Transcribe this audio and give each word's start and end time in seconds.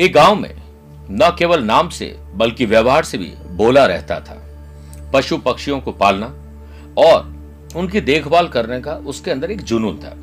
एक 0.00 0.12
गाँव 0.12 0.34
में 0.34 0.54
न 1.10 1.36
केवल 1.38 1.62
नाम 1.62 1.88
से, 1.88 2.18
बल्कि 2.34 2.66
व्यवहार 2.66 3.04
से 3.04 3.18
भी 3.18 3.32
बोला 3.50 3.86
रहता 3.86 4.20
था। 4.20 4.42
पशु 5.12 5.38
पक्षियों 5.38 5.80
को 5.80 5.92
पालना 5.92 6.26
और 6.98 7.34
उनकी 7.76 8.00
देखभाल 8.00 8.48
करने 8.48 8.80
का 8.80 8.92
उसके 8.92 9.30
अंदर 9.30 9.50
एक 9.50 9.60
जुनून 9.60 9.96
था। 9.96 10.16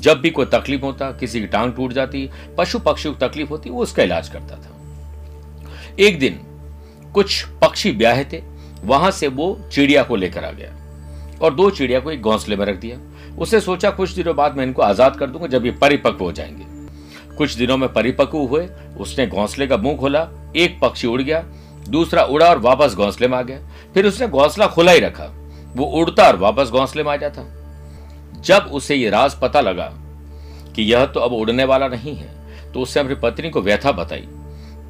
जब 0.00 0.20
भी 0.20 0.30
कोई 0.30 0.46
तकलीफ़ 0.46 0.82
होता, 0.82 1.10
किसी 1.12 1.40
की 1.40 1.46
टांग 1.46 1.72
टूट 1.72 1.92
जाती, 1.92 2.30
पशु 2.58 2.78
पक्षियों 2.78 3.14
को 3.14 3.28
तकलीफ़ 3.28 3.48
होती, 3.48 3.70
वो 3.70 3.82
उसका 3.82 4.02
इलाज 4.02 4.28
करता 4.28 4.56
था। 4.56 4.70
एक 6.00 6.18
दिन 6.18 6.40
कुछ 7.14 7.44
पक्षी 7.62 7.92
ब्याहे 7.92 8.24
थे, 8.24 8.42
वहाँ 8.84 9.10
से 9.10 9.28
वो 9.28 9.60
चिड़िया 9.72 10.02
को 10.02 10.16
लेकर 10.16 10.44
आ 10.44 10.50
गया 10.50 10.72
और 11.42 11.54
दो 11.54 11.70
चिड़िया 11.70 12.00
को 12.00 12.10
एक 12.10 12.22
घोंसले 12.22 12.56
में 12.56 12.66
रख 12.66 12.76
दिया। 12.76 12.98
उसे 13.38 13.60
सोचा, 13.60 13.90
कुछ 13.90 14.10
दिनों 14.10 14.36
बाद 14.36 14.56
मैं 14.56 14.64
इनको 14.64 14.82
आज़ाद 14.82 15.16
कर 15.16 15.26
दूँगा, 15.26 15.46
जब 15.46 15.66
ये 15.66 15.72
परिपक्व 15.72 16.24
हो 16.24 16.32
जाएँगे। 16.32 16.65
कुछ 17.38 17.54
दिनों 17.54 17.76
में 17.76 17.92
परिपक्व 17.92 18.38
हुए, 18.38 18.66
उसने 18.98 19.26
घोंसले 19.26 19.66
का 19.66 19.76
मुँह 19.76 19.96
खोला, 19.96 20.28
एक 20.56 20.78
पक्षी 20.82 21.06
उड़ 21.06 21.20
गया, 21.22 21.40
दूसरा 21.88 22.22
उड़ा 22.24 22.46
और 22.46 22.58
वापस 22.58 22.94
घोंसले 22.94 23.28
में 23.28 23.36
आ 23.38 23.42
गया। 23.42 23.58
फिर 23.94 24.06
उसने 24.06 24.28
घोंसला 24.28 24.66
खुला 24.66 24.92
ही 24.92 25.00
रखा, 25.00 25.24
वो 25.76 25.84
उड़ता 25.94 26.26
और 26.26 26.36
वापस 26.38 26.70
घोंसले 26.70 27.02
में 27.02 27.12
आ 27.12 27.16
जाता। 27.16 27.42
जब 28.40 28.70
उसे 28.72 28.94
ये 28.94 29.10
राज 29.10 29.34
पता 29.34 29.60
लगा 29.60 29.90
कि 30.74 30.82
यह 30.82 31.04
तो 31.06 31.20
अब 31.20 31.32
उड़ने 31.32 31.64
वाला 31.64 31.88
नहीं 31.88 32.14
है 32.14 32.72
तो 32.72 32.80
उसने 32.80 33.02
अपनी 33.02 33.14
पत्नी 33.14 33.50
को 33.50 33.60
व्यथा 33.62 33.92
बताई। 33.92 34.24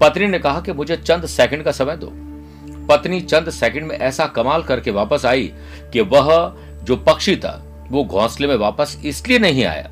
पत्नी 0.01 0.27
ने 0.27 0.39
कहा 0.39 0.61
कि 0.61 0.73
मुझे 0.73 0.97
चंद 0.97 1.27
सेकंड 1.27 1.63
का 1.63 1.73
समय 1.73 1.97
दो। 1.97 2.11
पत्नी 2.89 3.21
चंद 3.21 3.51
सेकंड 3.51 3.87
में 3.87 3.97
ऐसा 3.97 4.27
कमाल 4.29 4.63
करके 4.63 4.91
वापस 4.91 5.25
आई 5.27 5.51
कि 5.93 6.01
वह 6.03 6.57
जो 6.83 6.97
पक्षी 6.99 7.37
था, 7.37 7.63
वो 7.91 8.05
घोंसले 8.05 8.47
में 8.47 8.57
वापस 8.57 8.97
इसलिए 9.05 9.39
नहीं 9.39 9.65
आया, 9.65 9.91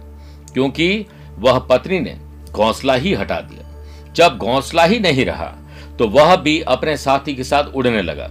क्योंकि 0.52 1.06
वह 1.38 1.58
पत्नी 1.60 2.00
ने 2.00 2.18
घोंसला 2.54 2.94
ही 2.94 3.12
हटा 3.14 3.40
दिया। 3.42 4.12
जब 4.14 4.38
घोंसला 4.38 4.84
ही 4.84 4.98
नहीं 5.00 5.24
रहा 5.26 5.52
तो 5.98 6.08
वह 6.08 6.34
भी 6.36 6.60
अपने 6.62 6.96
साथी 6.96 7.34
के 7.34 7.44
साथ 7.44 7.64
उड़ने 7.66 8.02
लगा। 8.02 8.30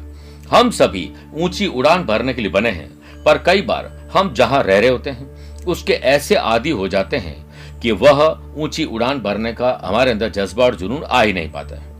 हम 0.50 0.70
सभी 0.72 1.10
ऊँची 1.36 1.68
उड़ान 1.68 2.04
भरने 2.04 2.34
के 2.34 2.42
लिए 2.42 2.52
बने 2.52 2.70
हैं, 2.72 2.90
पर 3.24 3.38
कई 3.38 3.62
बार 3.62 3.92
हम 4.14 4.34
जहाँ 4.34 4.62
रह 4.64 4.80
रहे 4.80 4.90
होते 4.90 5.10
हैं, 5.10 5.28
उसके 5.66 5.94
ऐसे 5.94 6.36
आदि 6.36 6.70
हो 6.72 6.88
जाते 6.88 7.18
हैं 7.18 7.80
कि 7.80 7.92
वह 7.94 8.22
ऊँची 8.56 8.86
उड़ान 8.86 9.20
भरने 9.20 9.54
का 9.54 9.80
हमारे 9.84 10.12
अंदर 10.12 10.30
जज्बा 10.32 10.64
और 10.66 10.76
जुनून 10.76 11.04
आ 11.04 11.22
ही 11.22 11.34
नहीं 11.34 11.52
पाता 11.52 11.76
है। 11.76 11.92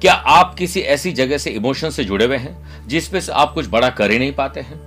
क्या 0.00 0.12
आप 0.12 0.54
किसी 0.54 0.80
ऐसी 0.80 1.12
जगह 1.12 1.38
से 1.38 1.50
इमोशन 1.52 1.90
से 1.90 2.04
जुड़े 2.04 2.24
हुए 2.24 2.36
हैं 2.36 2.86
जिसपे 2.88 3.20
से 3.20 3.32
आप 3.32 3.52
कुछ 3.54 3.68
बड़ा 3.68 3.90
कर 3.90 4.10
ही 4.10 4.18
नहीं 4.18 4.32
पाते 4.32 4.60
हैं? 4.60 4.80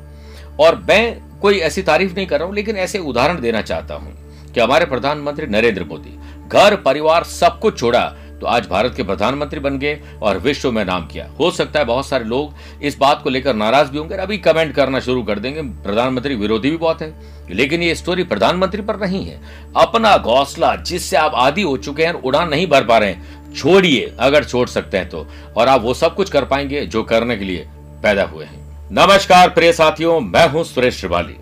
और 0.58 0.76
मैं 0.90 1.40
कोई 1.42 1.60
ऐसी 1.60 1.82
तारीफ़ 1.84 2.14
नहीं 2.16 2.28
कर 2.28 2.40
रहा 2.40 2.48
हूँ, 2.48 2.56
लेकिन 2.56 2.78
ऐसे 2.78 3.00
उदाहरण 3.00 3.42
देना 3.42 3.62
चाहता 3.62 3.96
हूँ। 3.96 4.14
कि 4.60 4.64
हमारे 4.64 4.86
प्रधानमंत्री 4.86 5.46
नरेंद्र 5.48 5.84
मोदी, 5.84 6.18
घर, 6.48 6.76
परिवार, 6.76 7.24
सब 7.24 7.60
कुछ 7.60 7.78
छोड़ा 7.80 8.02
तो 8.42 8.48
आज 8.48 8.68
भारत 8.68 8.94
के 8.96 9.04
प्रधानमंत्री 9.04 9.60
बन 9.60 9.78
गए 9.80 10.00
और 10.22 10.38
विश्व 10.38 10.72
में 10.72 10.84
नाम 10.86 11.06
किया। 11.08 11.28
हो 11.40 11.50
सकता 11.52 11.80
है 11.80 11.86
बहुत 11.86 12.08
सारे 12.08 12.26
लोग 12.26 12.84
इस 12.84 12.98
बात 12.98 13.22
को 13.24 13.30
लेकर 13.30 13.56
नाराज़ 13.56 13.92
भी 13.92 13.98
होंगे 13.98 14.16
अभी 14.16 14.38
कमेंट 14.38 14.74
करना 14.76 15.00
शुरू 15.00 15.24
कर 15.24 15.40
देंगे। 15.40 15.62
प्रधानमंत्री 15.84 16.36
विरोधी 16.36 16.72
भी 16.72 16.78
बहुत 16.78 17.02
है, 17.02 17.14
लेकिन 17.50 17.84
ये 17.84 17.96
स्टोरी 17.96 18.24
प्रधानमंत्री 18.26 18.82
पर 18.82 19.00
नहीं 19.00 19.26
है। 19.26 19.40
अपना 19.78 20.16
घोसला 20.18 20.76
जिससे 20.76 21.18
आप 21.18 21.36
आदि 21.38 21.62
हो 21.62 21.76
चुके 21.80 22.06
हैं 22.06 22.14
उड़ान 22.14 22.50
नहीं 22.50 22.68
भर 22.68 22.84
पा 22.84 22.98
रहे 22.98 23.16
छोड़िए, 23.56 24.16
अगर 24.20 24.44
छोड़ 24.44 24.68
सकते 24.68 24.98
हैं 24.98 25.10
तो। 25.10 25.28
और 25.58 25.68
आप 25.68 25.82
वो 25.82 25.94
सब 25.94 26.16
कुछ 26.16 26.30
कर 26.30 26.46
पाएँगे 26.46 26.86
जो 26.86 27.04
करने 27.04 27.38
के 27.38 27.46
लिए 27.46 27.68
पैदा 28.04 28.24
हुए 28.24 28.46
हैं। 28.46 28.90
नमस्कार, 28.92 29.50
प्रिय 29.50 29.74
साथियों, 29.74 30.20
मैं 30.20 30.50
हूँ 30.50 30.64
सुरेश 30.64 31.00
श्रिवाली। 31.00 31.38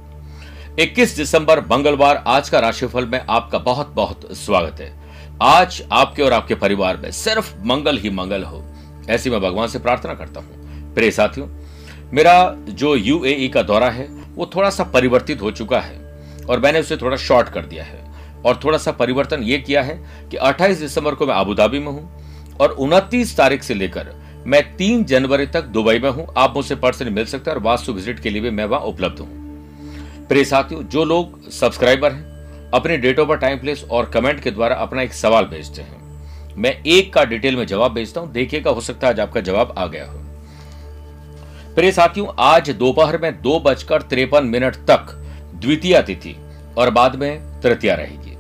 21 0.80 1.16
दिसंबर, 1.18 1.60
मंगलवार, 1.62 2.24
आज 2.28 2.50
का 2.50 2.60
राशिफल 2.60 3.06
में 3.06 3.20
आपका 3.30 3.58
बहुत 3.58 3.88
बहुत 3.96 4.28
स्वागत 4.34 4.80
है। 4.80 4.92
आज 5.42 5.82
आपके 5.92 6.24
और 6.24 6.34
आपके 6.34 6.56
परिवार 6.56 6.98
में 6.98 7.10
सिर्फ़ 7.12 7.54
मंगल 7.66 7.98
ही 7.98 8.10
मंगल 8.10 8.44
हो, 8.44 8.64
ऐसी 9.10 9.30
मैं 9.30 9.40
भगवान 9.42 9.68
से 9.68 9.80
प्रार्थना 9.80 10.14
करता 10.14 10.40
हूँ। 10.40 10.94
प्रिय 10.96 11.12
साथियों, 11.12 11.48
मेरा 12.14 12.56
जो 12.70 12.96
यूएई 12.96 13.48
का 13.48 13.62
दौरा 13.62 13.90
है, 13.90 14.08
वो 14.36 14.50
थोड़ा 14.56 14.70
सा 14.70 14.84
परिवर्तित 14.84 15.42
हो 15.42 15.52
चुका 15.52 15.80
है 15.80 16.46
और 16.50 16.60
मैंने 16.60 16.80
उसे 16.80 16.98
थोड़ा 16.98 17.18
शॉर्ट 17.18 17.50
कर 17.50 17.66
दिया 17.66 17.84
है। 17.84 18.06
और 18.46 18.60
थोड़ा 18.64 18.78
सा 18.78 18.92
परिवर्तन 18.92 19.44
ये 19.44 19.58
किया 19.60 19.82
है 19.82 19.98
कि 20.32 20.38
28 20.38 20.80
दिसंबर 20.80 21.16
को 21.16 21.28
मैं 21.28 21.36
अबुधाबी 21.36 21.80
में 21.80 21.88
हूँ 21.88 22.58
और 22.62 22.76
29 22.80 23.36
तारीख 23.38 23.64
से 23.64 23.74
लेकर 23.74 24.14
मैं 24.46 24.62
3 24.78 25.04
जनवरी 25.06 25.48
तक 25.48 25.64
दुबई 25.64 26.00
में 26.00 26.10
हूँ। 26.10 26.28
आप 26.38 26.56
मुझसे 26.56 26.76
पर्सनली 26.76 27.12
मिल 27.12 27.26
सकते 27.26 27.52
हैं 27.52 27.58
और 27.58 27.64
वास्तु 27.64 27.94
विज़िट 27.94 28.20
के 28.20 28.30
लिए 28.30 28.42
भी 28.42 28.50
मैं 28.52 28.66
वहाँ 28.66 28.82
उपलब्ध 28.84 29.20
हूँ। 29.20 29.47
प्रिय 30.30 30.44
साथियों, 30.46 30.82
जो 30.84 31.04
लोग 31.04 31.50
सब्सक्राइबर 31.50 32.12
हैं, 32.12 32.72
अपने 32.74 32.98
डेट 32.98 33.20
ऑफ़ 33.20 33.32
टाइम 33.32 33.60
प्लेस 33.60 33.84
और 33.92 34.10
कमेंट 34.10 34.40
के 34.40 34.52
द्वारा 34.52 34.76
अपना 34.76 35.02
एक 35.02 35.14
सवाल 35.14 35.46
भेजते 35.46 35.82
हैं। 35.82 36.56
मैं 36.58 36.72
एक 36.84 37.14
का 37.14 37.24
डिटेल 37.24 37.56
में 37.56 37.66
जवाब 37.68 37.94
भेजता 37.94 38.22
हूँ 38.22 38.32
देखिएगा 38.32 38.72
हो 38.72 38.82
सकता 38.82 39.08
है 39.08 39.14
आज 39.14 39.20
आपका 39.20 39.42
जवाब 39.42 39.74
आ 39.78 39.86
गया 39.86 40.06
हो। 40.06 40.20
प्रिय 41.76 41.92
साथियों, 41.92 42.28
आज 42.40 42.70
दोपहर 42.70 43.18
में 43.18 43.42
दो 43.42 43.60
बजकर 43.60 44.02
तिरपन 44.02 44.46
मिनट 44.46 44.76
तक 44.76 45.16
द्वितीय 45.56 46.02
तिथि 46.02 46.36
और 46.78 46.90
बाद 46.90 47.16
में 47.16 47.62
तृतीया 47.62 47.96
रहेगी। 47.96 48.36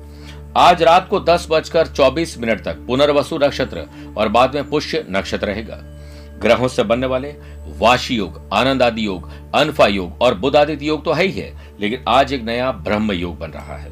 आज 0.58 0.84
रात 0.84 1.08
को 1.10 1.20
दस 1.20 1.48
बजकर 1.52 1.88
चौबीस 1.88 2.38
मिनट 2.38 2.64
तक 2.64 2.86
पुनर्वसु 2.88 3.38
नक्षत्र 3.38 3.88
और 4.18 4.28
बाद 4.28 4.56
में 4.56 4.70
पुष्य 4.70 5.06
नक्षत्र 5.10 5.48
रहेगा। 5.48 5.80
ग्रहों 6.42 6.68
से 6.68 6.84
बनने 6.84 7.08
वाले 7.08 7.36
वाशी 7.78 8.16
योग, 8.16 8.40
आनंद 8.54 8.82
आदि 8.82 9.06
योग, 9.06 9.30
अनफा 9.56 9.88
योग 9.88 10.22
और 10.22 10.34
बुद्ध 10.34 10.56
आदित्य 10.56 10.86
योग 10.86 11.04
तो 11.06 11.14
है 11.14 11.26
ही 11.26 11.32
है 11.32 11.67
लेकिन 11.80 12.04
आज 12.08 12.34
एक 12.34 12.44
नया 12.44 12.72
ब्रह्म 12.72 13.12
योग 13.12 13.38
बन 13.40 13.52
रहा 13.52 13.78
है। 13.78 13.92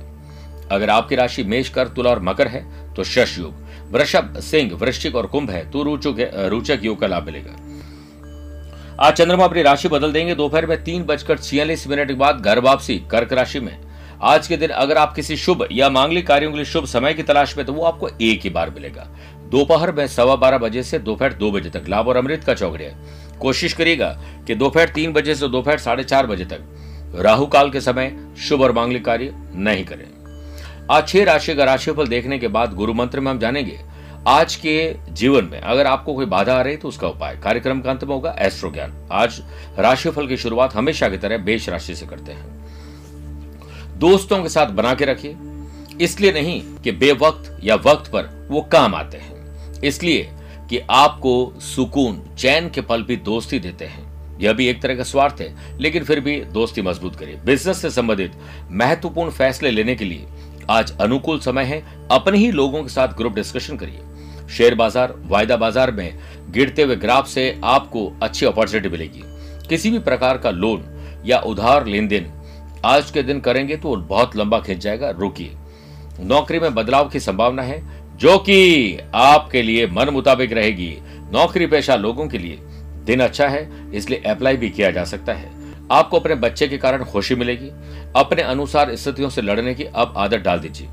अगर 0.71 0.89
आपकी 0.89 1.15
राशि 1.15 1.43
मेष 1.43 1.69
कर, 1.69 1.87
तुला 1.87 2.09
और 2.09 2.21
मकर 2.21 2.47
है 2.47 2.93
तो 2.93 3.03
शश 3.03 3.37
योग 3.39 3.63
वृषभ, 3.91 4.39
सिंह, 4.39 4.73
वृश्चिक 4.75 5.15
और 5.15 5.25
कुंभ 5.27 5.49
है 5.51 5.69
तो 5.71 5.83
रुचक 5.83 6.31
रुचक 6.49 6.79
योग 6.83 6.99
का 6.99 7.07
लाभ 7.07 7.25
मिलेगा। 7.25 7.61
आज 8.99 9.13
चंद्रमा 9.13 9.45
अपनी 9.45 9.61
राशि 9.61 9.87
बदल 9.87 10.11
देंगे। 10.11 10.35
दोपहर 10.35 10.65
में 10.65 10.83
तीन 10.83 11.03
बजकर 11.03 11.37
छियालीस 11.37 11.87
मिनट 11.87 12.07
के 12.07 12.13
बाद 12.13 12.39
घर 12.39 12.59
वापसी, 12.59 12.97
कर्क 13.11 13.33
राशि 13.33 13.59
में। 13.59 13.77
आज 14.23 14.47
के 14.47 14.57
दिन 14.57 14.69
अगर 14.71 14.97
आप 14.97 15.13
किसी 15.13 15.35
शुभ 15.37 15.67
या 15.71 15.89
मांगलिक 15.89 16.27
कार्यों 16.27 16.51
के 16.51 16.57
लिए 16.57 16.65
शुभ 16.65 16.85
समय 16.85 17.13
की 17.13 17.23
तलाश 17.23 17.55
में 17.57 17.65
तो 17.65 17.73
वो 17.73 17.83
आपको 17.83 18.09
एक 18.09 18.41
ही 18.41 18.49
बार 18.49 18.69
मिलेगा। 18.69 19.07
दोपहर 19.51 19.91
में 19.91 20.07
सवा 20.07 20.35
बारह 20.35 20.57
बजे 20.57 20.83
से 20.83 20.99
दोपहर 20.99 21.33
दो 21.33 21.51
बजे 21.51 21.69
तक। 21.69 21.89
लाभ 21.89 22.07
और 22.07 22.17
अमृत 22.17 22.43
का 22.43 22.53
चौकड़िया 22.53 22.89
कोशिश 23.39 23.73
करिएगा 23.73 24.09
कि 24.47 24.55
दोपहर 24.55 24.89
तीन 24.89 25.13
बजे 25.13 25.35
से 25.35 25.47
दोपहर 25.47 25.77
साढ़े 25.77 26.03
चार 26.03 26.27
बजे 26.27 26.45
तक। 26.45 26.61
राहु 27.15 27.45
काल 27.45 27.69
के 27.69 27.81
समय 27.81 28.15
शुभ 28.39 28.61
और 28.61 28.71
मांगलिक 28.71 29.03
कार्य 29.05 29.33
नहीं 29.55 29.85
करें। 29.85 30.05
आज 30.91 31.07
छह 31.07 31.23
राशि 31.23 31.53
का 31.55 31.63
राशिफल 31.63 32.07
देखने 32.07 32.39
के 32.39 32.47
बाद 32.47 32.73
गुरु 32.73 32.93
मंत्र 32.93 33.19
में 33.19 33.31
हम 33.31 33.39
जानेंगे, 33.39 33.79
आज 34.27 34.55
के 34.55 34.95
जीवन 35.11 35.45
में 35.45 35.59
अगर 35.59 35.87
आपको 35.87 36.13
कोई 36.13 36.25
बाधा 36.25 36.53
आ 36.53 36.61
रही 36.61 36.77
तो 36.77 36.87
उसका 36.87 37.07
उपाय, 37.07 37.35
कार्यक्रम 37.35 37.81
का 37.81 37.91
अंत 37.91 38.03
में 38.03 38.13
होगा 38.15 38.35
एस्ट्रो 38.39 38.71
ज्ञान। 38.71 38.93
आज 39.11 39.41
राशिफल 39.79 40.27
की 40.27 40.37
शुरुआत 40.37 40.75
हमेशा 40.75 41.09
की 41.09 41.17
तरह 41.17 41.37
बेश 41.37 41.69
राशि 41.69 41.95
से 41.95 42.05
करते 42.05 42.31
हैं। 42.31 43.99
दोस्तों 43.99 44.41
के 44.43 44.49
साथ 44.49 44.71
बना 44.71 44.93
के 44.93 45.05
रखिए, 45.05 45.35
इसलिए 46.01 46.31
नहीं 46.31 46.61
कि 46.75 46.91
बेवक्त 46.93 47.59
या 47.63 47.75
वक्त 47.75 48.11
पर 48.11 48.47
वो 48.51 48.61
काम 48.71 48.95
आते 48.95 49.17
हैं। 49.17 49.81
इसलिए 49.81 50.29
कि 50.69 50.79
आपको 50.79 51.53
सुकून, 51.65 52.21
चैन 52.37 52.69
के 52.69 52.81
पल 52.81 53.03
भी 53.03 53.15
दोस्ती 53.15 53.59
देते 53.59 53.85
हैं। 53.85 54.04
यह 54.39 54.53
भी 54.53 54.67
एक 54.67 54.81
तरह 54.81 54.95
का 54.95 55.03
स्वार्थ 55.03 55.41
है, 55.41 55.53
लेकिन 55.79 56.03
फिर 56.03 56.19
भी 56.19 56.39
दोस्ती 56.53 56.81
मज़बूत 56.81 57.15
करिए 57.15 57.35
बिज़नेस 57.45 57.81
से 57.81 57.89
संबंधित 57.91 58.31
महत्वपूर्ण 58.71 59.31
फैसले 59.31 59.71
लेने 59.71 59.95
के 59.95 60.05
लिए 60.05 60.25
आज 60.69 60.97
अनुकूल 60.97 61.39
समय 61.39 61.63
है, 61.63 61.81
अपने 62.11 62.37
ही 62.37 62.51
लोगों 62.51 62.81
के 62.83 62.89
साथ 62.89 63.15
ग्रुप 63.17 63.35
डिस्कशन 63.35 63.77
करिए। 63.77 64.47
शेयर 64.47 64.75
बाज़ार, 64.75 65.13
वायदा 65.23 65.55
बाज़ार 65.57 65.91
में 65.91 66.17
गिरते 66.49 66.81
हुए 66.81 66.95
ग्राफ 66.97 67.27
से 67.27 67.59
आपको 67.63 68.11
अच्छी 68.23 68.45
अपॉर्चुनिटी 68.45 68.89
मिलेगी। 68.89 69.23
किसी 69.69 69.91
भी 69.91 69.99
प्रकार 70.01 70.37
का 70.37 70.51
लोन 70.51 70.83
या 71.25 71.39
उधार 71.41 71.85
लेन 71.87 72.07
देन 72.07 72.31
आज 72.85 73.11
के 73.11 73.23
दिन 73.23 73.39
करेंगे 73.39 73.75
तो 73.77 73.95
बहुत 73.97 74.35
लंबा 74.35 74.59
खिंच 74.59 74.79
जाएगा, 74.79 75.09
रुकिए। 75.09 75.51
नौकरी 76.21 76.59
में 76.59 76.73
बदलाव 76.75 77.09
की 77.09 77.19
संभावना 77.19 77.61
है, 77.61 77.81
जो 78.15 78.37
कि 78.39 78.99
आपके 79.15 79.61
लिए 79.61 79.87
मन 79.87 80.09
मुताबिक 80.09 80.53
रहेगी। 80.53 80.95
नौकरी 81.33 81.67
पेशा 81.67 81.95
लोगों 81.95 82.27
के 82.27 82.37
लिए 82.37 82.59
दिन 83.05 83.19
अच्छा 83.19 83.47
है, 83.47 83.91
इसलिए 83.93 84.21
अप्लाई 84.29 84.57
भी 84.57 84.69
किया 84.69 84.91
जा 84.91 85.03
सकता 85.03 85.33
है। 85.33 85.51
आपको 85.91 86.19
अपने 86.19 86.35
बच्चे 86.35 86.67
के 86.67 86.77
कारण 86.77 87.03
खुशी 87.03 87.35
मिलेगी। 87.35 87.69
अपने 88.15 88.41
अनुसार 88.41 88.95
स्थितियों 88.95 89.29
से 89.29 89.41
लड़ने 89.41 89.75
की 89.75 89.83
अब 89.83 90.13
आदत 90.17 90.37
डाल 90.37 90.59
दीजिए। 90.59 90.87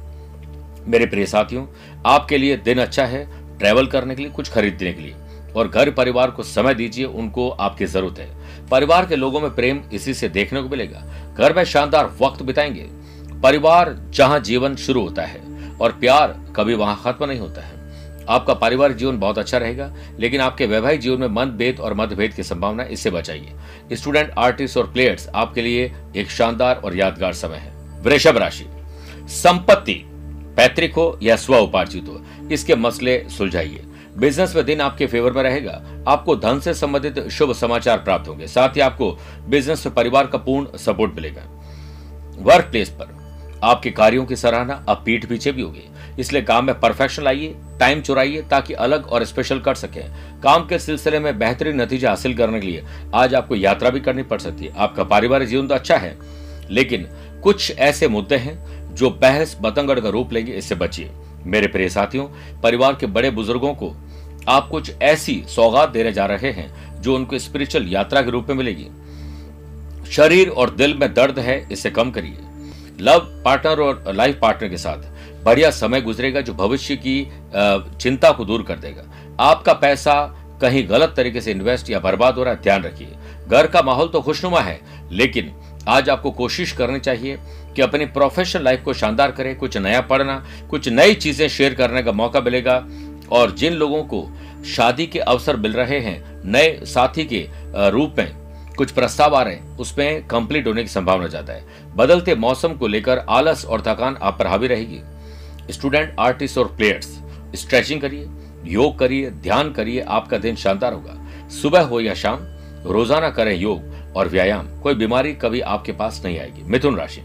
मेरे 0.87 1.07
प्रिय 1.07 1.27
साथियों, 1.27 1.67
आपके 2.07 2.39
लिए 2.39 2.57
दिन 2.57 2.79
अच्छा 2.79 3.05
है 3.05 3.43
ट्रैवल 3.59 3.87
करने 3.87 4.15
के 4.15 4.23
लिए, 4.23 4.31
कुछ 4.31 4.53
खरीदने 4.53 4.93
के 4.93 5.03
लिए। 5.03 5.15
और 5.57 5.69
घर 5.69 5.91
परिवार 5.91 6.31
को 6.31 6.43
समय 6.43 6.75
दीजिए, 6.75 7.05
उनको 7.05 7.51
आपकी 7.51 7.87
ज़रूरत 7.87 8.19
है। 8.19 8.37
परिवार 8.69 9.07
के 9.07 9.17
लोगों 9.17 9.41
में 9.41 9.55
प्रेम 9.55 9.81
इसी 9.93 10.15
से 10.15 10.29
देखने 10.29 10.63
को 10.63 10.69
मिलेगा। 10.69 11.05
घर 11.39 11.57
में 11.57 11.65
शानदार 11.65 12.17
वक्त 12.21 12.43
बिताएँगे। 12.43 12.89
परिवार 13.41 14.07
जहाँ 14.11 14.41
जीवन 14.41 14.77
शुरू 14.77 15.03
होता 15.03 15.23
है, 15.23 15.41
और 15.81 15.93
प्यार 15.93 16.41
कभी 16.57 16.75
वहाँ 16.75 17.01
खत्म 17.05 17.25
नहीं 17.25 17.41
होता 17.41 17.63
है। 17.63 17.82
आपका 18.33 18.55
पारिवारिक 18.55 18.97
जीवन 18.97 19.19
बहुत 19.19 19.39
अच्छा 19.39 19.59
रहेगा, 19.59 19.93
लेकिन 20.19 20.41
आपके 20.41 20.67
वैवाहिक 20.67 21.01
जीवन 21.01 21.21
में 21.21 21.29
मतभेद 21.29 21.81
और 21.81 21.95
मतभेद 21.95 22.35
की 22.35 22.43
संभावना 22.43 22.83
इससे 22.83 23.11
बचाइए। 23.11 23.53
स्टूडेंट, 23.93 24.31
आर्टिस्ट 24.39 24.77
और 24.77 24.91
प्लेयर्स, 24.93 25.29
आपके 25.29 25.63
लिए 25.63 25.93
एक 26.17 26.31
शानदार 26.31 26.77
और 26.77 26.97
यादगार 26.97 27.33
समय 27.33 27.57
है। 27.57 28.01
वृषभ 28.03 28.37
राशि। 28.37 28.67
संपत्ति, 29.29 30.03
पैतृक 30.57 30.95
हो 30.95 31.19
या 31.23 31.37
स्व 31.37 31.57
उपार्जित 31.57 32.09
हो, 32.09 32.21
इसके 32.53 32.75
मसले 32.77 33.25
सुलझाइए। 33.29 33.85
बिज़नेस 34.19 34.55
में 34.57 34.65
दिन 34.65 34.81
आपके 34.81 35.07
फेवर 35.07 35.33
में 35.33 35.43
रहेगा। 35.43 36.05
आपको 36.09 36.37
धन 36.37 36.59
से 36.61 36.75
संबंधित 36.75 37.19
शुभ 37.29 37.53
समाचार 37.53 37.99
प्राप्त 37.99 38.29
होंगे। 38.29 38.47
साथ 38.47 38.77
ही 38.77 38.81
आपको 38.81 39.11
बिज़नेस 39.49 39.87
में 39.87 39.95
परिवार 39.95 40.27
का 40.27 40.39
पूर्ण 40.39 40.79
सपोर्ट 40.79 41.15
मिलेगा। 41.15 41.43
वर्क 42.39 42.65
प्लेस 42.65 42.89
पर 42.91 43.61
आपके 43.65 43.91
कार्यों 43.91 44.25
की 44.25 44.37
सराहना 44.37 44.85
अब 44.89 45.03
पीठ 45.07 45.25
पीछे 45.27 45.53
भी 45.53 45.63
होगी। 45.63 45.85
इसलिए 46.19 46.43
काम 46.43 46.65
में 46.65 46.79
परफेक्शन 46.81 47.23
लाइए 47.23 47.55
टाइम 47.81 48.01
चुराइए 48.01 48.43
ताकि 48.43 48.75
अलग 48.75 49.07
और 49.07 49.25
स्पेशल 49.25 49.61
कर 49.61 49.75
सकें। 49.75 50.03
काम 50.43 50.67
के 50.67 50.79
सिलसिले 50.79 51.19
में 51.19 51.39
बेहतरीन 51.39 51.81
नतीजे 51.81 52.07
हासिल 52.07 52.37
करने 52.37 52.61
के 52.61 52.67
लिए 52.67 52.83
आज 53.15 53.35
आपको 53.35 53.57
यात्रा 53.57 53.91
भी 53.91 54.01
करनी 54.01 54.23
पड़ 54.23 54.39
सकती 54.41 54.65
है। 54.65 54.73
आपका 54.77 55.05
पारिवारिक 55.05 55.49
जीवन 55.49 55.69
तो 55.69 55.75
अच्छा 55.75 55.97
है, 55.97 56.17
लेकिन 56.71 57.09
कुछ 57.43 57.71
ऐसे 57.73 58.09
मुद्दे 58.09 58.37
हैं 58.37 58.95
जो 58.95 59.11
बहस 59.13 59.57
बतंगड़ 59.61 59.99
का 60.01 60.09
रूप 60.09 60.33
लेंगे, 60.33 60.53
इससे 60.53 60.75
बचिए। 60.75 61.11
मेरे 61.45 61.67
प्रिय 61.67 61.89
साथियों, 61.89 62.27
परिवार 62.63 62.95
के 62.95 63.07
बड़े 63.09 63.31
बुज़ुर्गों 63.31 63.75
को 63.75 63.95
आप 64.49 64.69
कुछ 64.69 64.93
ऐसी 65.03 65.43
सौगात 65.49 65.89
देने 65.89 66.13
जा 66.13 66.27
रहे 66.27 66.51
हैं 66.53 67.01
जो 67.03 67.15
उनको 67.15 67.39
स्पिरिचुअल 67.39 67.87
यात्रा 67.89 68.23
के 68.23 68.31
रूप 68.31 68.49
में 68.49 68.57
मिलेगी। 68.57 68.89
शरीर 70.11 70.49
और 70.49 70.71
दिल 70.71 70.95
में 70.95 71.13
दर्द 71.15 71.39
है, 71.39 71.67
इसे 71.73 71.91
कम 71.91 72.11
करिए। 72.11 72.37
लव 73.01 73.19
पार्टनर 73.45 73.81
और 73.81 74.05
लाइफ 74.09 74.39
पार्टनर 74.43 74.69
के 74.69 74.77
साथ 74.77 75.11
बढ़िया 75.45 75.71
समय 75.73 76.01
गुजरेगा 76.01 76.41
जो 76.41 76.55
भविष्य 76.55 76.97
की 76.97 77.25
चिंता 78.01 78.31
को 78.31 78.45
दूर 78.45 78.63
कर 78.63 78.77
देगा। 78.77 79.03
आपका 79.41 79.73
पैसा 79.75 80.15
कहीं 80.61 80.89
गलत 80.91 81.15
तरीके 81.17 81.41
से 81.41 81.51
इन्वेस्ट 81.51 81.91
या 81.91 82.01
बर्बाद 82.01 82.35
हो 82.35 82.45
रहा 82.45 82.55
है, 82.55 82.61
ध्यान 82.63 82.83
रखिए। 82.83 83.17
घर 83.49 83.67
का 83.67 83.83
माहौल 83.83 84.09
तो 84.09 84.21
खुशनुमा 84.21 84.61
है, 84.61 84.81
लेकिन 85.13 85.53
आज 85.89 86.11
आपको 86.11 86.31
कोशिश 86.31 86.73
करनी 86.73 87.01
चाहिए 87.01 87.39
कि 87.77 87.83
अपनी 87.83 88.07
प्रोफेशनल 88.09 88.63
लाइफ 88.65 88.83
को 88.85 88.93
शानदार 88.93 89.31
करें, 89.31 89.55
कुछ 89.57 89.77
नया 89.79 90.01
पढ़ना, 90.03 90.43
कुछ 90.71 90.89
नई 90.89 91.15
चीज़ें 91.15 91.49
शेयर 91.49 91.75
करने 91.75 92.03
का 92.03 92.13
मौका 92.13 92.41
मिलेगा, 92.41 92.85
और 93.31 93.51
जिन 93.53 93.73
लोगों 93.75 94.03
को 94.05 94.29
शादी 94.67 95.07
के 95.07 95.19
अवसर 95.19 95.57
मिल 95.57 95.73
रहे 95.73 95.99
हैं, 96.01 96.43
नए 96.45 96.79
साथी 96.87 97.25
के 97.25 97.47
रूप 97.91 98.15
में 98.19 98.31
कुछ 98.77 98.91
प्रस्ताव 98.91 99.35
आ 99.37 99.43
रहे 99.43 99.55
हैं, 99.55 99.77
उसमें 99.79 100.27
कंप्लीट 100.27 100.67
होने 100.67 100.83
की 100.83 100.89
संभावना 100.89 101.27
ज़्यादा 101.29 101.53
है। 101.53 101.65
बदलते 101.97 102.35
मौसम 102.37 102.75
को 102.75 102.87
लेकर 102.87 103.19
आलस 103.31 103.65
और 103.65 103.81
थकान 103.81 104.17
आप 104.23 104.39
पर 104.39 104.47
हावी 104.47 104.67
रहेगी। 104.67 105.01
स्टूडेंट, 105.71 106.15
आर्टिस्ट 106.19 106.59
और 106.59 106.67
प्लेयर्स, 106.67 107.19
स्ट्रेचिंग 107.55 108.01
करिए, 108.01 108.29
योग 108.65 108.99
करिए, 108.99 109.31
ध्यान 109.31 109.73
करिए, 109.73 110.01
आपका 110.01 110.39
दिन 110.39 110.57
शानदार 110.57 110.93
होगा। 110.93 111.49
सुबह 111.49 111.81
हो 111.81 112.01
या 112.01 112.15
शाम, 112.15 112.39
रोज़ाना 112.87 113.31
करें 113.31 113.57
योग 113.57 114.15
और 114.17 114.29
व्यायाम, 114.29 114.81
कोई 114.81 114.95
बीमारी 114.95 115.35
कभी 115.35 115.61
आपके 115.61 115.93
पास 115.93 116.23
नहीं 116.25 116.39
आएगी। 116.39 116.63
मिथुन 116.63 116.97
राशि। 116.97 117.23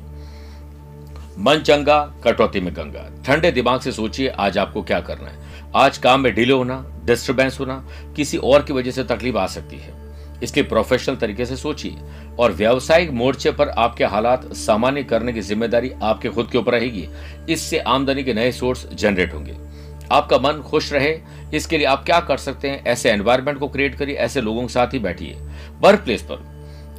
मन 1.39 1.59
चंगा, 1.59 2.13
कटौती 2.23 2.59
में 2.59 2.73
गंगा। 2.73 3.23
ठंडे 3.25 3.51
दिमाग 3.51 3.79
से 3.79 3.91
सोचिए, 3.91 4.27
आज 4.27 4.57
आपको 4.57 4.83
क्या 4.83 4.99
करना 4.99 5.29
है। 5.29 5.71
आज 5.75 5.97
काम 5.97 6.21
में 6.21 6.35
डिले 6.35 6.53
होना 6.53 6.85
डिस्टर्बेंस 7.05 7.59
होना, 7.59 7.85
किसी 8.15 8.37
और 8.37 8.63
की 8.63 8.73
वजह 8.73 8.91
से 8.91 9.03
तकलीफ़ 9.03 9.37
आ 9.37 9.47
सकती 9.47 9.77
है। 9.77 10.06
इसलिए 10.43 10.65
प्रोफेशनल 10.65 11.15
तरीके 11.15 11.45
से 11.45 11.55
सोचिए। 11.55 11.95
और 12.39 12.51
व्यावसायिक 12.51 13.11
मोर्चे 13.11 13.51
पर 13.51 13.69
आपके 13.69 14.03
हालात 14.03 14.53
सामान्य 14.53 15.03
करने 15.03 15.33
की 15.33 15.41
ज़िम्मेदारी 15.41 15.91
आपके 16.03 16.29
खुद 16.29 16.49
के 16.51 16.57
ऊपर 16.57 16.71
रहेगी। 16.71 17.07
इससे 17.49 17.79
आमदनी 17.79 18.23
के 18.23 18.33
नए 18.33 18.51
सोर्स 18.51 18.87
जनरेट 18.93 19.33
होंगे। 19.33 19.55
आपका 20.11 20.37
मन 20.37 20.61
खुश 20.61 20.91
रहे, 20.93 21.17
इसके 21.53 21.77
लिए 21.77 21.85
आप 21.85 22.03
क्या 22.05 22.19
कर 22.19 22.37
सकते 22.37 22.69
हैं? 22.69 22.83
ऐसे 22.85 23.11
एनवायरमेंट 23.11 23.59
को 23.59 23.67
क्रिएट 23.67 23.95
करिए, 23.95 24.15
ऐसे 24.15 24.41
लोगों 24.41 24.61
के 24.61 24.73
साथ 24.73 24.93
ही 24.93 24.99
बैठिए। 24.99 25.37
वर्क 25.81 25.99
प्लेस 25.99 26.21
पर 26.21 26.45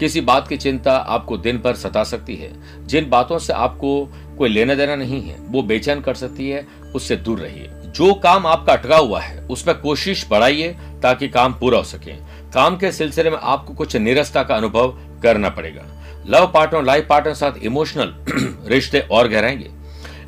किसी 0.00 0.20
बात 0.20 0.48
की 0.48 0.56
चिंता 0.56 0.96
आपको 0.96 1.36
दिन 1.38 1.58
भर 1.58 1.74
सता 1.74 2.04
सकती 2.04 2.36
है। 2.36 2.52
जिन 2.86 3.08
बातों 3.10 3.38
से 3.38 3.52
आपको 3.52 4.08
कोई 4.38 4.48
लेना 4.48 4.74
देना 4.74 4.96
नहीं 4.96 5.20
है, 5.22 5.36
वो 5.40 5.62
बेचैन 5.62 6.00
कर 6.00 6.14
सकती 6.14 6.50
है, 6.50 6.66
उससे 6.94 7.16
दूर 7.16 7.38
रहिए। 7.38 7.70
जो 7.88 8.12
काम 8.14 8.46
आपका 8.46 8.72
अटका 8.72 8.96
हुआ 8.96 9.20
है, 9.20 9.38
उसमें 9.40 9.78
कोशिश 9.78 10.26
बढ़ाइए 10.30 10.76
ताकि 11.02 11.28
काम 11.28 11.52
पूरा 11.52 11.78
हो 11.78 11.84
सके। 11.84 12.12
काम 12.54 12.76
के 12.76 12.92
सिलसिले 12.92 13.30
में 13.30 13.38
आपको 13.42 13.74
कुछ 13.74 13.96
निरस्ता 13.96 14.42
का 14.42 14.54
अनुभव 14.54 14.98
करना 15.22 15.48
पड़ेगा। 15.48 15.82
लव 16.26 16.50
पार्टनर 16.54 16.82
लाइफ 16.82 17.06
पार्टनर 17.08 17.34
साथ 17.34 17.52
इमोशनल 17.62 18.14
रिश्ते 18.68 19.00
और 19.10 19.28
गहराएँगे। 19.28 19.70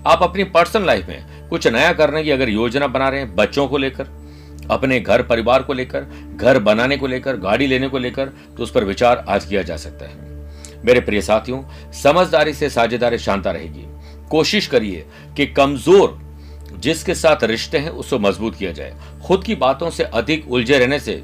आप 0.06 0.22
अपनी 0.22 0.44
पर्सनल 0.44 0.87
लाइफ 0.87 1.08
में 1.08 1.49
कुछ 1.49 1.67
नया 1.67 1.93
करने 1.93 2.22
की 2.22 2.31
अगर 2.31 2.49
योजना 2.49 2.87
बना 2.87 3.08
रहे 3.08 3.20
हैं 3.20 3.34
बच्चों 3.37 3.69
को 3.69 3.78
लेकर, 3.78 4.06
अपने 4.70 5.00
घर 5.00 5.22
परिवार 5.22 5.62
को 5.62 5.72
लेकर, 5.72 6.06
घर 6.37 6.58
बनाने 6.58 6.96
को 6.96 7.06
लेकर, 7.06 7.37
गाड़ी 7.37 7.67
लेने 7.67 7.88
को 7.88 7.99
लेकर 7.99 8.26
तो 8.26 8.62
उस 8.62 8.70
पर 8.70 8.84
विचार 8.84 9.25
आज 9.28 9.44
किया 9.44 9.62
जा 9.62 9.76
सकता 9.76 10.06
है। 10.06 10.28
मेरे 10.84 11.00
प्रिय 11.00 11.20
साथियों, 11.20 11.62
समझदारी 11.93 12.55
से 12.55 12.70
साझेदारी 12.70 13.19
शांता 13.19 13.50
रहेगी। 13.50 13.87
कोशिश 14.31 14.67
करिए 14.67 15.05
कि 15.37 15.46
कमज़ोर 15.46 16.19
जिसके 16.78 17.14
साथ 17.14 17.44
रिश्ते 17.44 17.78
हैं, 17.78 17.90
उसको 17.90 18.19
मज़बूत 18.19 18.55
किया 18.55 18.72
जाए। 18.72 18.94
खुद 19.26 19.44
की 19.44 19.55
बातों 19.55 19.90
से 19.90 20.05
अधिक 20.05 20.50
उलझे 20.52 20.78
रहने 20.78 20.99
से 21.00 21.22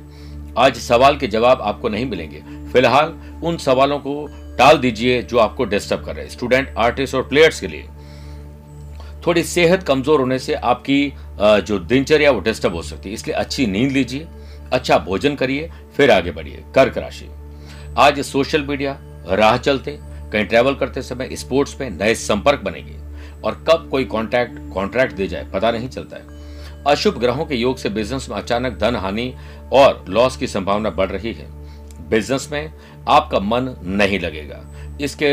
आज 0.58 0.76
सवाल 0.78 1.16
के 1.16 1.26
जवाब 1.26 1.62
आपको 1.62 1.88
नहीं 1.88 2.06
मिलेंगे। 2.06 2.42
फ़िलहाल 2.72 3.12
उन 3.44 3.56
सवालों 3.56 3.98
को 3.98 4.26
टाल 4.58 4.78
दीजिए 4.78 5.22
जो 5.22 5.38
आपको 5.38 5.64
डिस्टर्ब 5.64 6.04
कर 6.04 6.14
रहे 6.14 6.24
हैं। 6.24 6.30
स्टूडेंट 6.30 6.74
आर्टिस्ट 6.78 7.14
और 7.14 7.22
प्लेयर्स 7.28 7.60
के 7.60 7.66
लिए। 7.66 7.84
थोड़ी 9.26 9.42
सेहत 9.44 9.82
कमज़ोर 9.82 10.20
होने 10.20 10.38
से 10.38 10.54
आपकी 10.54 11.12
जो 11.40 11.78
दिनचर्या 11.80 12.30
वो 12.30 12.40
डिस्टर्ब 12.40 12.74
हो 12.74 12.82
सकती 12.82 13.08
है। 13.08 13.14
इसलिए 13.14 13.36
अच्छी 13.36 13.66
नींद 13.66 13.92
लीजिए 13.92 14.26
अच्छा 14.72 14.98
भोजन 14.98 15.34
करिए, 15.34 15.70
फिर 15.96 16.10
आगे 16.10 16.30
बढ़िए। 16.32 16.64
कर्क 16.74 16.98
राशि। 16.98 17.28
आज 17.98 18.20
सोशल 18.20 18.62
मीडिया 18.62 18.96
राह 19.28 19.56
चलते, 19.58 19.98
कहीं 20.32 20.44
ट्रैवल 20.44 20.74
करते 20.74 21.02
समय 21.02 21.36
स्पोर्ट्स 21.36 21.76
में 21.80 21.90
नए 21.90 22.14
संपर्क 22.14 22.60
बनेंगे 22.60 22.96
और 23.44 23.54
कब 23.68 23.88
कोई 23.90 24.04
कॉन्ट्रैक्ट 24.06 24.58
कॉन्ट्रैक्ट 24.74 25.14
दे 25.14 25.26
जाए, 25.28 25.46
पता 25.54 25.70
नहीं 25.70 25.88
चलता 25.88 26.16
है। 26.16 26.34
अशुभ 26.86 27.18
ग्रहों 27.18 27.44
के 27.46 27.54
योग 27.54 27.76
से 27.76 27.88
बिज़नेस 27.88 28.28
में 28.30 28.36
अचानक 28.36 28.78
धन 28.78 28.96
हानि 28.96 29.32
और 29.72 30.04
लॉस 30.08 30.36
की 30.36 30.46
संभावना 30.46 30.90
बढ़ 30.90 31.10
रही 31.10 31.32
है। 31.32 31.46
बिज़नेस 32.08 32.48
में 32.52 32.72
आपका 33.08 33.38
मन 33.40 33.74
नहीं 33.82 34.18
लगेगा। 34.20 34.60
इसके 35.00 35.28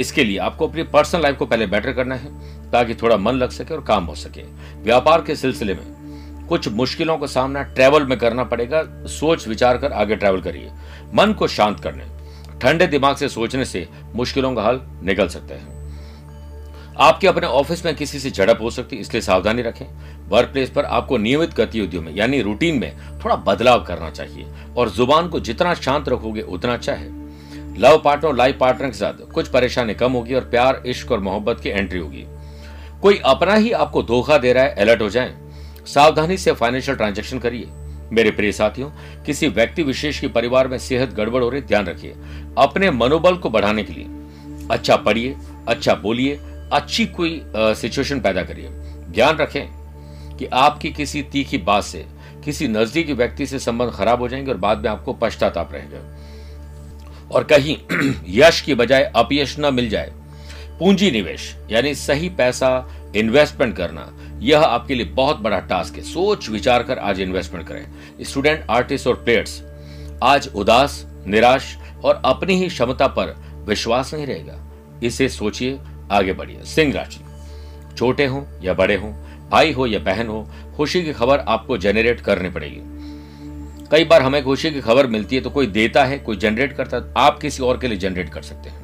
इसके 0.00 0.24
लिए 0.24 0.38
आपको 0.38 0.66
अपनी 0.66 0.82
पर्सनल 0.82 1.22
लाइफ 1.22 1.36
को 1.36 1.46
पहले 1.46 1.66
बेटर 1.66 1.92
करना 1.92 2.14
है, 2.14 2.70
ताकि 2.70 2.94
थोड़ा 2.94 3.16
मन 3.16 3.32
लग 3.32 3.50
सके 3.50 3.74
और 3.74 3.82
काम 3.82 4.04
हो 4.04 4.14
सके। 4.14 4.42
व्यापार 4.82 5.22
के 5.22 5.36
सिलसिले 5.36 5.74
में 5.74 6.46
कुछ 6.48 6.68
मुश्किलों 6.68 7.16
का 7.18 7.26
सामना 7.26 7.62
ट्रैवल 7.64 8.06
में 8.06 8.18
करना 8.18 8.44
पड़ेगा। 8.44 8.82
सोच 9.08 9.46
विचार 9.48 9.78
कर 9.78 9.92
आगे 9.92 10.16
ट्रैवल 10.16 10.40
करिए। 10.40 10.70
मन 11.14 11.32
को 11.32 11.48
शांत 11.48 11.80
करने, 11.80 12.04
ठंडे 12.60 12.86
दिमाग 12.86 13.16
से 13.16 13.28
सोचने 13.28 13.64
से 13.64 13.86
मुश्किलों 14.14 14.54
का 14.54 14.62
हल 14.62 14.80
निकल 15.02 15.28
सकता 15.28 15.54
है। 15.54 15.71
आपके 16.98 17.26
अपने 17.26 17.46
ऑफ़िस 17.46 17.84
में 17.84 17.94
किसी 17.94 18.18
से 18.18 18.30
झड़प 18.30 18.58
हो 18.62 18.70
सकती 18.70 18.96
है 18.96 19.02
इसलिए 19.02 19.20
सावधानी 19.20 19.62
रखें। 19.62 19.86
वर्क 20.28 20.48
प्लेस 20.48 20.70
पर 20.70 20.84
आपको 20.84 21.18
नियमित 21.18 21.54
गतिविधियों 21.54 22.02
में, 22.02 22.16
यानी 22.16 22.42
रूटीन 22.42 22.78
में, 22.78 22.96
थोड़ा 23.24 23.36
बदलाव 23.36 23.84
करना 23.84 24.10
चाहिए। 24.10 24.46
और 24.76 24.90
ज़ुबान 24.90 25.28
को 25.28 25.40
जितना 25.40 25.74
शांत 25.74 26.08
रखोगे, 26.08 26.40
उतना 26.40 26.72
अच्छा 26.74 26.92
है। 26.92 27.22
लव 27.78 28.02
पार्टनर 28.04 28.34
लाइफ 28.34 28.56
पार्टनर 28.58 28.86
के 28.86 28.92
साथ 28.92 29.32
कुछ 29.32 29.48
परेशानी 29.48 29.94
कम 29.94 30.12
होगी 30.12 30.34
और 30.34 30.40
प्यार, 30.40 30.82
इश्क 30.86 31.12
और 31.12 31.20
मोहब्बत 31.20 31.60
की 31.60 31.68
एंट्री 31.68 31.98
होगी। 31.98 32.26
कोई 33.02 33.20
अपना 33.24 33.54
ही 33.54 33.72
आपको 33.72 34.02
धोखा 34.02 34.38
दे 34.38 34.52
रहा 34.52 34.64
है 34.64 34.74
अलर्ट 34.74 35.02
हो 35.02 35.10
जाए। 35.10 35.34
सावधानी 35.86 36.36
से 36.36 36.52
फाइनेंशियल 36.52 36.96
ट्रांजेक्शन 36.96 37.38
करिए। 37.38 37.68
मेरे 38.12 38.30
प्रिय 38.30 38.52
साथियों, 38.52 38.90
किसी 39.26 39.48
व्यक्ति, 39.48 39.82
विशेष 39.82 40.20
की 40.20 40.28
परिवार 40.28 40.68
में 40.68 40.78
सेहत 40.78 41.12
गड़बड़ 41.12 41.42
हो 41.42 41.48
रही, 41.48 41.60
ध्यान 41.60 41.86
रखिए। 41.86 42.10
अपने 42.58 42.90
मनोबल 42.90 43.36
को 43.36 43.50
बढ़ाने 43.50 43.82
के 43.82 43.92
लिए। 43.92 44.06
अच्छा 44.70 44.96
पढ़िए 44.96 45.36
अच्छा 45.68 45.94
बोलिए 45.94 46.40
अच्छी 46.72 47.06
कोई 47.06 47.42
सिचुएशन 47.56 48.20
पैदा 48.20 48.42
करिए। 48.42 48.68
ध्यान 49.10 49.36
रखें 49.36 49.66
कि 50.36 50.46
आपकी 50.46 50.90
किसी 50.90 51.22
तीखी 51.22 51.58
बात 51.58 51.84
से, 51.84 52.06
किसी 52.44 52.68
नजदीकी 52.68 53.12
व्यक्ति 53.12 53.46
से 53.46 53.58
संबंध 53.58 53.90
खराब 53.90 54.20
हो 54.20 54.28
जाएँगे 54.28 54.50
और 54.50 54.56
बाद 54.56 54.78
में 54.78 54.90
आपको 54.90 55.12
पश्चाताप 55.12 55.72
रहेगा। 55.72 56.18
और 57.32 57.44
कहीं 57.44 57.76
यश 58.28 58.60
की 58.60 58.74
बजाय 58.74 59.12
अपयश 59.16 59.56
न 59.58 59.74
मिल 59.74 59.88
जाए। 59.88 60.12
पूंजी 60.78 61.10
निवेश, 61.10 61.56
यानी 61.70 61.94
सही 61.94 62.28
पैसा 62.28 62.88
इन्वेस्टमेंट 63.16 63.76
करना, 63.76 64.12
यह 64.38 64.60
आपके 64.60 64.94
लिए 64.94 65.06
बहुत 65.06 65.38
बड़ा 65.38 65.58
टास्क 65.60 65.94
है। 65.94 66.02
सोच 66.02 66.48
विचार 66.48 66.82
कर 66.82 66.98
आज 66.98 67.20
इन्वेस्टमेंट 67.20 67.66
करें। 67.68 67.86
स्टूडेंट 68.20 68.66
आर्टिस्ट 68.70 69.06
और 69.06 69.14
प्लेयर्स 69.14 69.62
आज 70.22 70.50
उदास, 70.54 71.06
निराश 71.26 71.76
और 72.04 72.22
अपनी 72.24 72.54
ही 72.54 72.68
क्षमता 72.68 73.06
पर 73.06 73.36
विश्वास 73.68 74.14
नहीं 74.14 74.26
रहेगा। 74.26 74.58
इसे 75.02 75.28
सोचिए 75.28 75.78
आगे 76.12 76.32
बढ़िए। 76.32 76.64
सिंह 76.64 76.92
राशि 76.94 77.20
छोटे 77.96 78.26
हो 78.26 78.46
या 78.62 78.74
बड़े 78.74 78.96
हो, 78.96 79.08
भाई 79.50 79.72
हो 79.72 79.86
या 79.86 79.98
बहन 79.98 80.28
हो, 80.28 80.46
खुशी 80.76 81.02
की 81.04 81.12
खबर 81.12 81.38
आपको 81.38 81.78
जनरेट 81.78 82.20
करनी 82.20 82.50
पड़ेगी। 82.50 82.80
कई 83.90 84.04
बार 84.04 84.22
हमें 84.22 84.42
खुशी 84.44 84.70
की 84.70 84.80
खबर 84.80 85.06
मिलती 85.06 85.36
है 85.36 85.42
तो 85.42 85.50
कोई 85.50 85.66
देता 85.68 86.04
है, 86.04 86.18
कोई 86.18 86.36
जनरेट 86.36 86.72
करता 86.72 86.96
है, 86.96 87.12
आप 87.16 87.38
किसी 87.38 87.62
और 87.62 87.78
के 87.78 87.88
लिए 87.88 87.98
जनरेट 87.98 88.28
कर 88.28 88.42
सकते 88.42 88.70
हैं। 88.70 88.80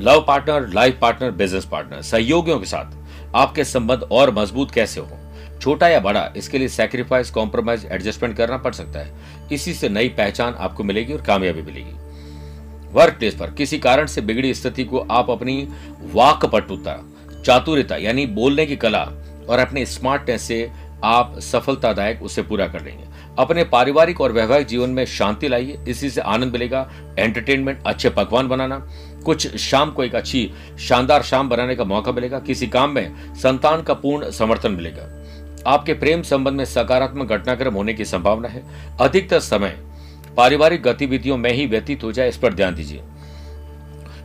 Love 0.00 0.24
partner 0.26 0.68
life 0.68 0.98
partner 1.00 1.30
business 1.30 1.64
partner 1.64 2.02
सहयोगियों 2.02 2.58
के 2.60 2.66
साथ 2.66 3.34
आपके 3.36 3.64
संबंध 3.64 4.02
और 4.02 4.34
मज़बूत 4.34 4.70
कैसे 4.70 5.00
हो? 5.00 5.18
छोटा 5.60 5.88
या 5.88 6.00
बड़ा, 6.00 6.32
इसके 6.36 6.58
लिए 6.58 6.68
सैक्रिफाइस 6.68 7.30
कॉम्प्रोमाइज 7.30 7.86
एडजस्टमेंट 7.86 8.36
करना 8.36 8.56
पड़ 8.56 8.72
सकता 8.72 8.98
है। 8.98 9.48
इसी 9.52 9.74
से 9.74 9.88
नई 9.88 10.08
पहचान 10.08 10.54
आपको 10.54 10.84
मिलेगी 10.84 11.12
और 11.12 11.22
कामयाबी 11.22 11.62
मिलेगी। 11.62 12.07
वर्क 12.92 13.14
प्लेस 13.14 13.34
पर 13.34 13.50
किसी 13.50 13.78
कारण 13.78 14.06
से 14.06 14.20
बिगड़ी 14.20 14.54
स्थिति 14.54 14.84
को 14.84 14.98
आप 14.98 15.30
अपनी 15.30 15.68
वाक 16.14 16.44
पटुता 16.44 16.98
चातुर्यता 17.46 17.96
यानी 17.96 18.26
बोलने 18.26 18.66
की 18.66 18.76
कला 18.76 19.02
और 19.48 19.58
अपने 19.58 19.86
स्मार्टनेस 19.86 20.42
से 20.42 20.70
आप 21.04 21.38
सफलतादायक 21.38 22.22
उसे 22.22 22.42
पूरा 22.42 22.66
कर 22.66 22.84
लेंगे। 22.84 23.04
अपने 23.38 23.64
पारिवारिक 23.64 24.20
और 24.20 24.32
वैवाहिक 24.32 24.66
जीवन 24.66 24.90
में 24.90 25.04
शांति 25.06 25.48
लाइए, 25.48 25.78
इसी 25.88 26.10
से 26.10 26.20
आनंद 26.20 26.52
मिलेगा। 26.52 26.90
एंटरटेनमेंट 27.18 27.82
अच्छे 27.86 28.10
पकवान 28.10 28.48
बनाना, 28.48 28.78
कुछ 29.24 29.56
शाम 29.56 29.90
को 29.90 30.04
एक 30.04 30.14
अच्छी 30.14 30.50
शानदार 30.78 31.22
शाम 31.22 31.48
बनाने 31.48 31.76
का 31.76 31.84
मौका 31.84 32.12
मिलेगा। 32.12 32.38
किसी 32.38 32.66
काम 32.66 32.90
में 32.90 33.34
संतान 33.34 33.82
का 33.82 33.94
पूर्ण 33.94 34.30
समर्थन 34.30 34.72
मिलेगा। 34.72 35.72
आपके 35.72 35.92
प्रेम 35.92 36.22
संबंध 36.22 36.54
में 36.54 36.64
सकारात्मक 36.64 37.28
घटनाक्रम 37.28 37.74
होने 37.74 37.94
की 37.94 38.04
संभावना 38.04 38.48
है। 38.48 38.62
अधिकतर 39.00 39.40
समय 39.40 39.76
पारिवारिक 40.38 40.82
गतिविधियों 40.82 41.36
में 41.36 41.52
ही 41.52 41.66
व्यतीत 41.66 42.04
हो 42.04 42.12
जाए, 42.12 42.28
इस 42.28 42.36
पर 42.36 42.54
ध्यान 42.54 42.74
दीजिए। 42.74 43.02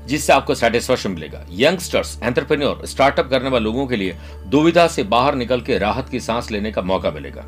जिससे 0.05 0.33
आपको 0.33 0.55
सेटिस्फेक्शन 0.55 1.11
मिलेगा। 1.11 1.45
यंगस्टर्स 1.51 2.19
एंटरप्रेन्योर 2.23 2.85
स्टार्टअप 2.85 3.29
करने 3.29 3.49
वाले 3.49 3.63
लोगों 3.63 3.87
के 3.87 3.95
लिए 3.95 4.17
दुविधा 4.47 4.87
से 4.87 5.03
बाहर 5.03 5.35
निकल 5.35 5.61
के 5.61 5.77
राहत 5.77 6.09
की 6.09 6.19
सांस 6.19 6.51
लेने 6.51 6.71
का 6.71 6.81
मौका 6.81 7.11
मिलेगा। 7.11 7.45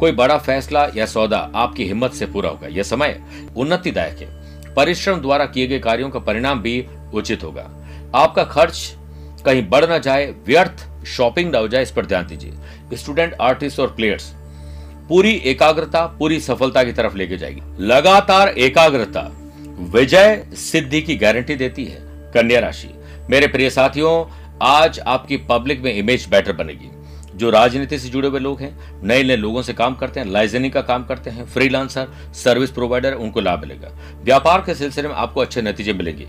कोई 0.00 0.12
बड़ा 0.12 0.38
फैसला 0.38 0.90
या 0.96 1.06
सौदा 1.06 1.50
आपकी 1.54 1.84
हिम्मत 1.84 2.12
से 2.12 2.26
पूरा 2.26 2.50
होगा। 2.50 2.66
यह 2.66 2.82
समय 2.82 3.22
उन्नतिदायक 3.56 4.18
है। 4.18 4.28
परिश्रम 4.74 5.20
द्वारा 5.20 5.46
किए 5.46 5.66
गए 5.66 5.78
कार्यों 5.78 6.10
का 6.10 6.18
परिणाम 6.18 6.62
भी 6.62 6.86
उचित 7.14 7.44
होगा। 7.44 7.70
आपका 8.14 8.44
खर्च 8.44 8.96
कहीं 9.46 9.68
बढ़ 9.68 9.86
ना 9.86 9.98
जाए, 9.98 10.34
व्यर्थ 10.46 11.06
शॉपिंग 11.06 11.52
ना 11.52 11.58
हो 11.58 11.68
जाए, 11.68 11.82
इस 11.82 11.90
पर 11.90 12.06
ध्यान 12.06 12.26
दीजिए। 12.26 12.52
स्टूडेंट 12.94 13.34
आर्टिस्ट 13.40 13.80
और 13.80 13.88
प्लेयर्स 13.88 14.34
पूरी 15.08 15.30
एकाग्रता, 15.30 16.06
पूरी 16.06 16.40
सफलता 16.40 16.84
की 16.84 16.92
तरफ़ 16.92 17.16
लेके 17.16 17.36
जाएगी। 17.36 17.60
लगातार 17.80 18.48
एकाग्रता 18.48 19.30
विजय 19.80 20.46
सिद्धि 20.52 21.02
की 21.02 21.16
गारंटी 21.16 21.54
देती 21.54 21.84
है 21.84 21.98
कन्या 22.34 22.60
राशि। 22.60 22.88
मेरे 23.30 23.46
प्रिय 23.46 23.70
साथियों, 23.70 24.40
आज 24.62 25.00
आपकी 25.00 25.36
पब्लिक 25.36 25.80
में 25.80 25.94
इमेज 25.94 26.26
बेटर 26.30 26.52
बनेगी। 26.52 26.90
जो 27.38 27.50
राजनीति 27.50 27.98
से 27.98 28.08
जुड़े 28.08 28.28
हुए 28.28 28.40
लोग 28.40 28.60
हैं, 28.60 29.02
नए 29.04 29.22
नए 29.22 29.36
लोगों 29.36 29.62
से 29.62 29.72
काम 29.72 29.94
करते 29.94 30.20
हैं 30.20 30.26
लाइजनिंग 30.26 30.72
का 30.72 30.80
काम 30.80 31.04
करते 31.04 31.30
हैं 31.30 31.46
फ्रीलांसर 31.46 32.08
सर्विस 32.34 32.70
प्रोवाइडर 32.70 33.12
उनको 33.12 33.40
लाभ 33.40 33.60
मिलेगा। 33.60 33.88
व्यापार 34.22 34.60
के 34.60 34.74
सिलसिले 34.74 35.08
में 35.08 35.14
आपको 35.14 35.40
अच्छे 35.40 35.62
नतीजे 35.62 35.92
मिलेंगे। 35.92 36.28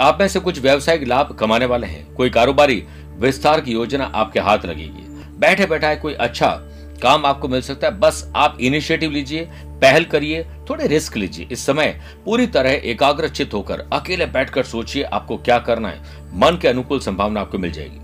आप 0.00 0.18
में 0.20 0.28
से 0.28 0.40
कुछ 0.40 0.58
व्यवसायिक 0.58 1.08
लाभ 1.08 1.36
कमाने 1.40 1.66
वाले 1.66 1.86
हैं। 1.86 2.14
कोई 2.14 2.30
कारोबारी 2.30 2.84
विस्तार 3.16 3.60
की 3.60 3.72
योजना 3.72 4.04
आपके 4.04 4.40
हाथ 4.40 4.58
लगेगी। 4.64 5.08
बैठे 5.38 5.66
बैठाए 5.66 5.96
कोई 5.96 6.14
अच्छा 6.14 6.68
काम 7.02 7.26
आपको 7.26 7.48
मिल 7.48 7.60
सकता 7.62 7.86
है। 7.86 7.98
बस 8.00 8.30
आप 8.36 8.56
इनिशिएटिव 8.60 9.10
लीजिए, 9.10 9.48
पहल 9.80 10.04
करिए, 10.04 10.44
थोड़े 10.70 10.86
रिस्क 10.86 11.16
लीजिए। 11.16 11.46
इस 11.52 11.66
समय 11.66 11.98
पूरी 12.24 12.46
तरह 12.48 12.80
एकाग्रचित 12.84 13.54
होकर, 13.54 13.80
अकेले 13.92 14.26
बैठकर 14.28 14.62
सोचिए 14.64 15.02
आपको 15.04 15.36
क्या 15.38 15.58
करना 15.60 15.88
है। 15.88 16.00
मन 16.34 16.58
के 16.62 16.68
अनुकूल 16.68 17.00
संभावना 17.00 17.40
आपको 17.40 17.58
मिल 17.58 17.72
जाएगी। 17.72 18.00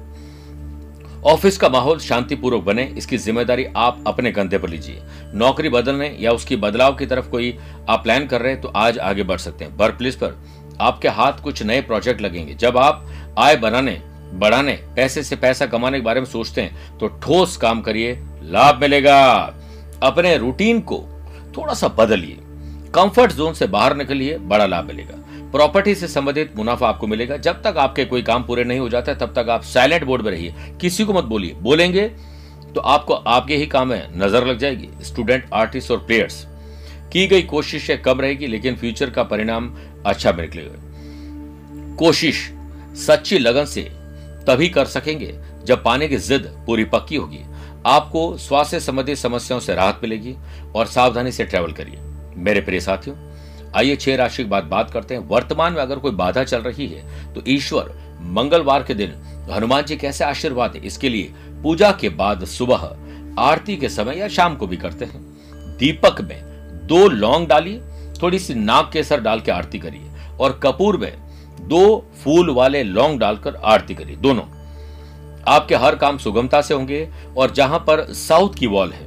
ऑफ़िस 1.25 1.57
का 1.59 1.69
माहौल 1.69 1.99
शांतिपूर्वक 1.99 2.63
बने, 2.65 2.83
इसकी 2.89 3.17
ज़िम्मेदारी 3.19 3.65
आप 3.77 4.05
अपने 4.07 4.33
कंधे 4.33 4.59
पर 4.59 4.69
लीजिए। 4.69 5.03
नौकरी 5.35 5.69
बदलने 5.69 6.09
या 6.21 6.33
उसकी 6.33 6.57
बदलाव 6.57 6.95
की 6.95 7.07
तरफ़ 7.07 7.29
कोई 7.29 7.57
आप 7.89 8.03
प्लान 8.03 8.27
कर 8.27 8.41
रहे 8.41 8.53
हैं 8.53 8.61
तो 8.61 8.69
आज 8.69 8.99
आगे 9.01 9.23
बढ़ 9.23 9.39
सकते 9.39 9.65
हैं। 9.65 9.77
वर्क 9.77 9.95
प्लेस 9.95 10.17
पर 10.17 10.37
आपके 10.81 11.09
हाथ 11.11 11.43
कुछ 11.43 11.63
नए 11.63 11.81
प्रोजेक्ट 11.83 12.21
लगेंगे। 12.21 12.55
जब 12.55 12.79
आप 12.79 13.07
आय 13.39 13.57
बनाने, 13.57 14.01
बढ़ाने, 14.35 14.73
पैसे 14.97 15.23
से 15.23 15.37
पैसा 15.37 15.67
कमाने 15.67 15.99
के 15.99 16.05
बारे 16.05 16.21
में 16.21 16.27
सोचते 16.27 16.63
हैं 16.63 16.99
तो 16.99 17.09
ठोस 17.23 17.57
काम 17.57 17.81
करिए। 17.81 18.15
लाभ 18.43 18.81
मिलेगा। 18.81 19.21
अपने 20.03 20.37
रूटीन 20.37 20.81
को 20.81 20.99
थोड़ा 21.57 21.75
सा 21.75 21.89
बदलिए। 21.89 22.37
कंफर्ट 22.95 23.33
जोन 23.33 23.55
से 23.55 23.67
बाहर 23.67 23.97
निकलिए, 23.97 24.39
बड़ा 24.39 24.67
लाभ 24.67 24.85
मिलेगा। 24.85 25.15
प्रॉपर्टी 25.53 25.95
से 25.95 26.09
संबंधित 26.09 26.57
मुनाफा 26.57 26.89
आपको 26.89 27.07
मिलेगा। 27.07 27.37
जब 27.37 27.63
तक 27.63 27.79
आपके 27.79 28.05
कोई 28.05 28.23
काम 28.23 28.43
पूरे 28.43 28.65
नहीं 28.65 28.79
हो 28.79 28.89
जाते, 28.89 29.15
तब 29.15 29.33
तक 29.37 29.49
आप 29.51 29.63
साइलेंट 29.63 30.05
बोर्ड 30.05 30.23
में 30.23 30.31
रहिए। 30.31 30.55
किसी 30.81 31.05
को 31.05 31.13
मत 31.13 31.25
बोलिए। 31.25 31.55
बोलेंगे 31.55 32.09
तो 32.75 32.81
आपको 32.81 33.15
आपके 33.15 33.57
ही 33.57 33.67
काम 33.67 33.89
में 33.89 34.09
नज़र 34.17 34.47
लग 34.47 34.59
जाएगी। 34.59 34.89
स्टूडेंट 35.03 35.49
आर्टिस्ट 35.55 35.91
और 35.91 35.99
प्लेयर्स 35.99 36.47
की 37.13 37.27
गई 37.27 37.43
कोशिशें 37.43 38.01
कम 38.03 38.21
रहेगी, 38.21 38.47
लेकिन 38.47 38.77
फ्यूचर 38.77 39.11
का 39.11 39.23
परिणाम 39.23 39.73
अच्छा 40.07 40.33
निकलेगा। 40.33 41.95
कोशिश 41.97 42.51
सच्ची 43.07 43.39
लगन 43.39 43.65
से 43.65 43.83
तभी 44.47 44.69
कर 44.69 44.85
सकेंगे 44.87 45.35
जब 45.65 45.83
पाने 45.85 46.09
की 46.09 46.17
जिद 46.19 46.47
पूरी 46.67 46.85
पक्की 46.85 47.17
होगी। 47.17 47.41
आपको 47.89 48.37
स्वास्थ्य 48.39 48.81
संबंधी 48.81 49.15
समस्याओं 49.17 49.61
से 49.61 49.75
राहत 49.75 50.01
मिलेगी 50.03 50.35
और 50.75 50.87
सावधानी 50.87 51.33
से 51.33 51.45
ट्रेवल 51.45 51.73
करिए। 51.73 51.99
मेरे 52.39 52.61
प्रिय 52.61 52.81
साथियों, 52.81 53.17
आइए 53.77 53.97
छह 53.97 54.17
राशि 54.17 54.43
की 54.43 54.49
बात 54.49 54.65
बात 54.65 54.91
करते 54.91 55.15
हैं। 55.15 55.27
वर्तमान 55.29 55.73
में 55.73 55.81
अगर 55.83 55.99
कोई 55.99 56.13
बाधा 56.13 56.45
चल 56.45 56.61
रही 56.61 56.87
है 56.87 57.33
तो 57.35 57.43
ईश्वर 57.49 57.93
मंगलवार 58.33 58.83
के 58.83 58.95
दिन 58.95 59.13
हनुमान 59.51 59.85
जी 59.85 59.97
कैसे 59.97 60.25
आशीर्वाद 60.25 60.77
है 60.77 60.81
इसके 60.83 61.09
लिए 61.09 61.33
पूजा 61.63 61.91
के 61.93 62.09
बाद 62.11 62.45
सुबह 62.47 62.89
आरती 63.41 63.77
के 63.77 63.89
समय 63.89 64.19
या 64.19 64.29
शाम 64.29 64.57
को 64.57 64.67
भी 64.67 64.77
करते 64.77 65.05
हैं। 65.05 65.77
दीपक 65.79 66.21
में 66.21 66.41
दो 66.87 67.09
लौंग 67.09 67.47
डालिए, 67.47 67.81
थोड़ी 68.23 68.39
सी 68.39 68.55
नाग 68.55 68.91
केसर 68.93 69.21
डाल 69.21 69.41
के 69.41 69.51
आरती 69.53 69.79
करिए 69.79 70.37
और 70.41 70.59
कपूर 70.63 70.97
में 70.97 71.13
दो 71.61 72.05
फूल 72.23 72.51
वाले 72.51 72.83
लौंग 72.85 73.19
डालकर 73.21 73.57
आरती 73.57 73.95
करिए। 73.95 74.17
दोनों 74.17 74.43
आपके 75.49 75.75
हर 75.75 75.97
काम 75.97 76.19
सुगमता 76.19 76.61
से 76.63 76.75
होंगे 76.75 77.09
और 77.37 77.51
जहाँ 77.51 77.79
पर 77.79 78.05
साउथ 78.13 78.55
की 78.55 78.67
वॉल 78.67 78.93
है, 78.93 79.07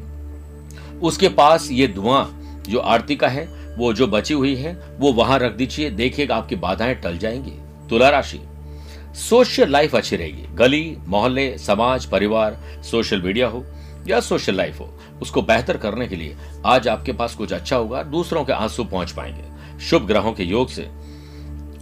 उसके 0.99 1.29
पास 1.29 1.67
ये 1.71 1.87
धुआँ 1.87 2.23
जो 2.67 2.79
आरती 2.79 3.15
का 3.15 3.27
है, 3.27 3.45
वो 3.77 3.91
जो 3.93 4.07
बची 4.07 4.33
हुई 4.33 4.55
है, 4.55 4.73
वो 4.99 5.11
वहाँ 5.13 5.39
रख 5.39 5.51
दीजिए, 5.51 5.89
देखिएगा 5.89 6.35
आपकी 6.35 6.55
बाधाएँ 6.55 6.95
टल 6.95 7.17
जाएँगी। 7.17 7.53
तुला 7.89 8.09
राशि, 8.09 8.39
सोशल 9.19 9.69
लाइफ 9.69 9.95
अच्छी 9.95 10.15
रहेगी। 10.15 10.45
गली, 10.55 10.97
मोहल्ले, 11.07 11.57
समाज, 11.57 12.05
परिवार, 12.05 12.57
सोशल 12.83 13.21
मीडिया 13.21 13.47
हो 13.47 13.63
या 14.07 14.19
सोशल 14.19 14.55
लाइफ 14.55 14.79
हो, 14.79 14.89
उसको 15.21 15.41
बेहतर 15.41 15.77
करने 15.77 16.07
के 16.07 16.15
लिए 16.15 16.35
आज 16.65 16.87
आपके 16.87 17.13
पास 17.13 17.35
कुछ 17.35 17.53
अच्छा 17.53 17.75
होगा, 17.75 18.03
दूसरों 18.03 18.43
के 18.45 18.53
आँसू 18.53 18.83
पहुँच 18.83 19.11
पाएँगे। 19.11 19.79
शुभ 19.79 20.07
ग्रहों 20.07 20.33
के 20.33 20.43
योग 20.43 20.69
से 20.69 20.89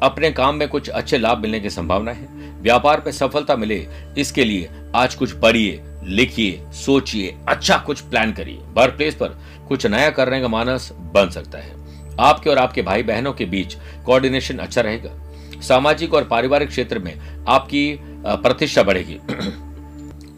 अपने 0.01 0.31
काम 0.31 0.55
में 0.55 0.67
कुछ 0.67 0.89
अच्छे 0.89 1.17
लाभ 1.17 1.37
मिलने 1.37 1.59
की 1.59 1.69
संभावना 1.69 2.11
है। 2.11 2.38
व्यापार 2.61 3.03
में 3.05 3.11
सफलता 3.11 3.55
मिले, 3.55 3.87
इसके 4.17 4.43
लिए 4.43 4.69
आज 4.95 5.15
कुछ 5.15 5.31
पढ़िए, 5.31 5.81
लिखिए, 6.03 6.61
सोचिए 6.75 7.35
अच्छा 7.47 7.77
कुछ 7.77 8.01
प्लान 8.01 8.33
करिए। 8.33 8.59
वर्क 8.73 8.93
प्लेस 8.93 9.15
पर 9.15 9.37
कुछ 9.67 9.85
नया 9.85 10.09
करने 10.09 10.41
का 10.41 10.47
मानस 10.47 10.91
बन 11.13 11.29
सकता 11.29 11.57
है। 11.57 11.77
आपके 12.19 12.49
और 12.49 12.57
आपके 12.57 12.81
भाई 12.81 13.03
बहनों 13.03 13.33
के 13.33 13.45
बीच 13.45 13.75
कोऑर्डिनेशन 14.05 14.57
अच्छा 14.57 14.81
रहेगा। 14.81 15.61
सामाजिक 15.61 16.13
और 16.13 16.23
पारिवारिक 16.23 16.69
क्षेत्र 16.69 16.99
में 16.99 17.13
आपकी 17.47 17.99
प्रतिष्ठा 18.25 18.83
बढ़ेगी। 18.83 19.19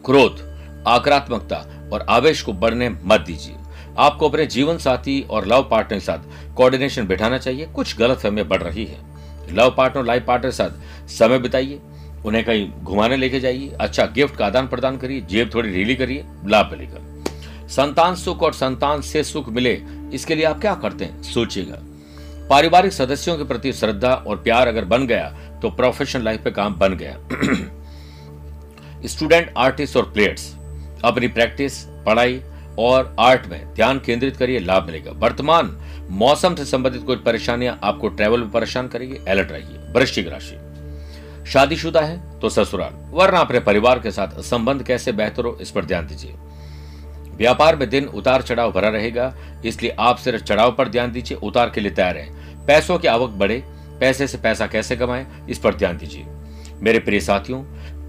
क्रोध, 0.06 0.40
आक्रात्मकता 0.88 1.58
और 1.94 2.06
आवेश 2.10 2.42
को 2.42 2.54
बढ़ने 2.54 2.90
मत 2.90 3.22
दीजिए। 3.22 3.56
आपको 3.98 4.30
अपने 4.30 4.46
जीवन 4.46 4.78
साथी 4.78 5.22
और 5.30 5.46
लव 5.46 5.68
पार्टनर 5.72 6.00
के 6.00 6.06
साथ 6.06 6.54
कोऑर्डिनेशन 6.56 7.08
बिठाना 7.08 7.38
चाहिए। 7.38 7.66
कुछ 7.66 7.98
गलत 7.98 8.18
फहमियाँ 8.18 8.48
बढ़ 8.48 8.64
रही 8.64 8.86
है। 8.86 9.00
लव 9.52 9.74
पार्टनर 9.78 10.06
लाइफ 10.06 10.26
पार्टनर 10.26 10.52
के 10.52 10.56
साथ 10.56 11.08
समय 11.10 11.40
बिताइए। 11.40 11.80
उन्हें 12.26 12.44
कहीं 12.46 12.70
घुमाने 12.84 13.18
लेके 13.18 13.40
जाइए। 13.40 13.76
अच्छा 13.82 14.06
गिफ्ट 14.06 14.36
का 14.36 14.46
आदान 14.46 14.68
प्रदान 14.68 14.98
करिए, 14.98 15.22
जेब 15.22 15.50
थोड़ी 15.54 15.72
ढीली 15.72 15.96
करिए, 15.96 16.26
लाभ 16.46 16.72
मिलेगा। 16.72 17.68
संतान 17.68 18.16
सुख 18.16 18.44
और 18.44 18.54
संतान 18.54 19.02
से 19.02 19.24
सुख 19.24 19.50
मिले, 19.50 19.82
इसके 20.14 20.36
लिए 20.36 20.46
आप 20.46 20.60
क्या 20.62 20.74
करते 20.76 21.06
हैं? 21.06 21.22
सोचिएगा। 21.24 21.78
पारिवारिक 22.50 22.94
सदस्यों 22.94 23.38
के 23.38 23.44
प्रति 23.44 23.74
श्रद्धा 23.74 24.14
और 24.14 24.38
प्यार 24.38 24.68
अगर 24.68 24.86
बन 24.86 25.06
गया 25.08 25.30
तो 25.62 25.70
प्रोफेशनल 25.70 26.24
लाइफ 26.24 26.44
पे 26.44 26.52
काम 26.52 26.76
बन 26.76 26.94
गया। 26.94 27.18
स्टूडेंट 29.06 29.54
आर्टिस्ट 29.58 29.98
और 29.98 30.12
प्लेयर्स 30.12 30.56
अपनी 31.04 31.28
प्रैक्टिस 31.28 31.84
पढ़ाई 32.06 32.42
और 32.80 33.16
आर्ट 33.20 33.46
में 33.48 33.74
ध्यान 33.74 34.00
केंद्रित 34.00 34.38
करिए, 34.38 34.60
लाभ 34.60 34.86
मिलेगा। 34.86 35.12
वर्तमान 35.12 35.78
मौसम 36.10 36.56
से 36.56 36.66
संबंधित 36.66 37.04
कोई 37.04 37.16
परेशानियाँ, 37.16 37.80
आपको 37.84 38.08
ट्रैवल 38.08 38.40
में 38.40 38.52
परेशान 38.52 38.88
करेगी 38.88 39.18
अलर्ट 39.28 39.52
रहिए। 39.52 39.78
वृश्चिक 39.94 40.28
राशि। 40.28 40.71
शादीशुदा 41.46 42.02
है 42.02 42.40
तो 42.40 42.50
ससुराल। 42.50 42.94
वरना 43.12 43.40
अपने 43.40 43.60
परिवार 43.60 44.00
के 44.00 44.12
साथ 44.12 44.40
संबंध 44.42 44.84
कैसे 44.84 45.12
बेहतर 45.12 45.46
हो, 45.46 45.58
इस 45.62 45.72
पर 45.72 45.86
ध्यान 45.86 46.08
दीजिए। 46.08 46.34
व्यापार 47.38 47.76
में 47.76 47.90
दिन 47.90 48.06
उतार 48.06 48.42
चढ़ाव 48.42 48.72
भरा 48.72 48.90
रहेगा, 48.90 49.34
इसलिए 49.66 49.96
आप 50.00 50.18
सिर्फ़ 50.18 50.44
चढ़ाव 50.44 50.72
पर 50.72 50.90
ध्यान 50.90 51.12
दीजिए, 51.12 51.38
उतार 51.38 51.70
के 51.70 51.82
लिए 51.82 51.92
तैयार 51.92 52.18
है 52.18 52.66
पैसों 52.66 52.98
की 53.00 53.08
आवक 53.08 53.30
बढ़े, 53.30 53.64
पैसे 54.00 54.28
से 54.28 54.38
पैसा 54.38 54.68
कैसे 54.68 54.96
कमाएँ, 54.96 55.26
इस 55.50 55.60
पर 55.60 55.76
ध्यान 55.76 55.98
दीजिए। 55.98 56.26
मेरे 56.82 57.00
प्रिय 57.00 57.20
साथियों, 57.20 57.64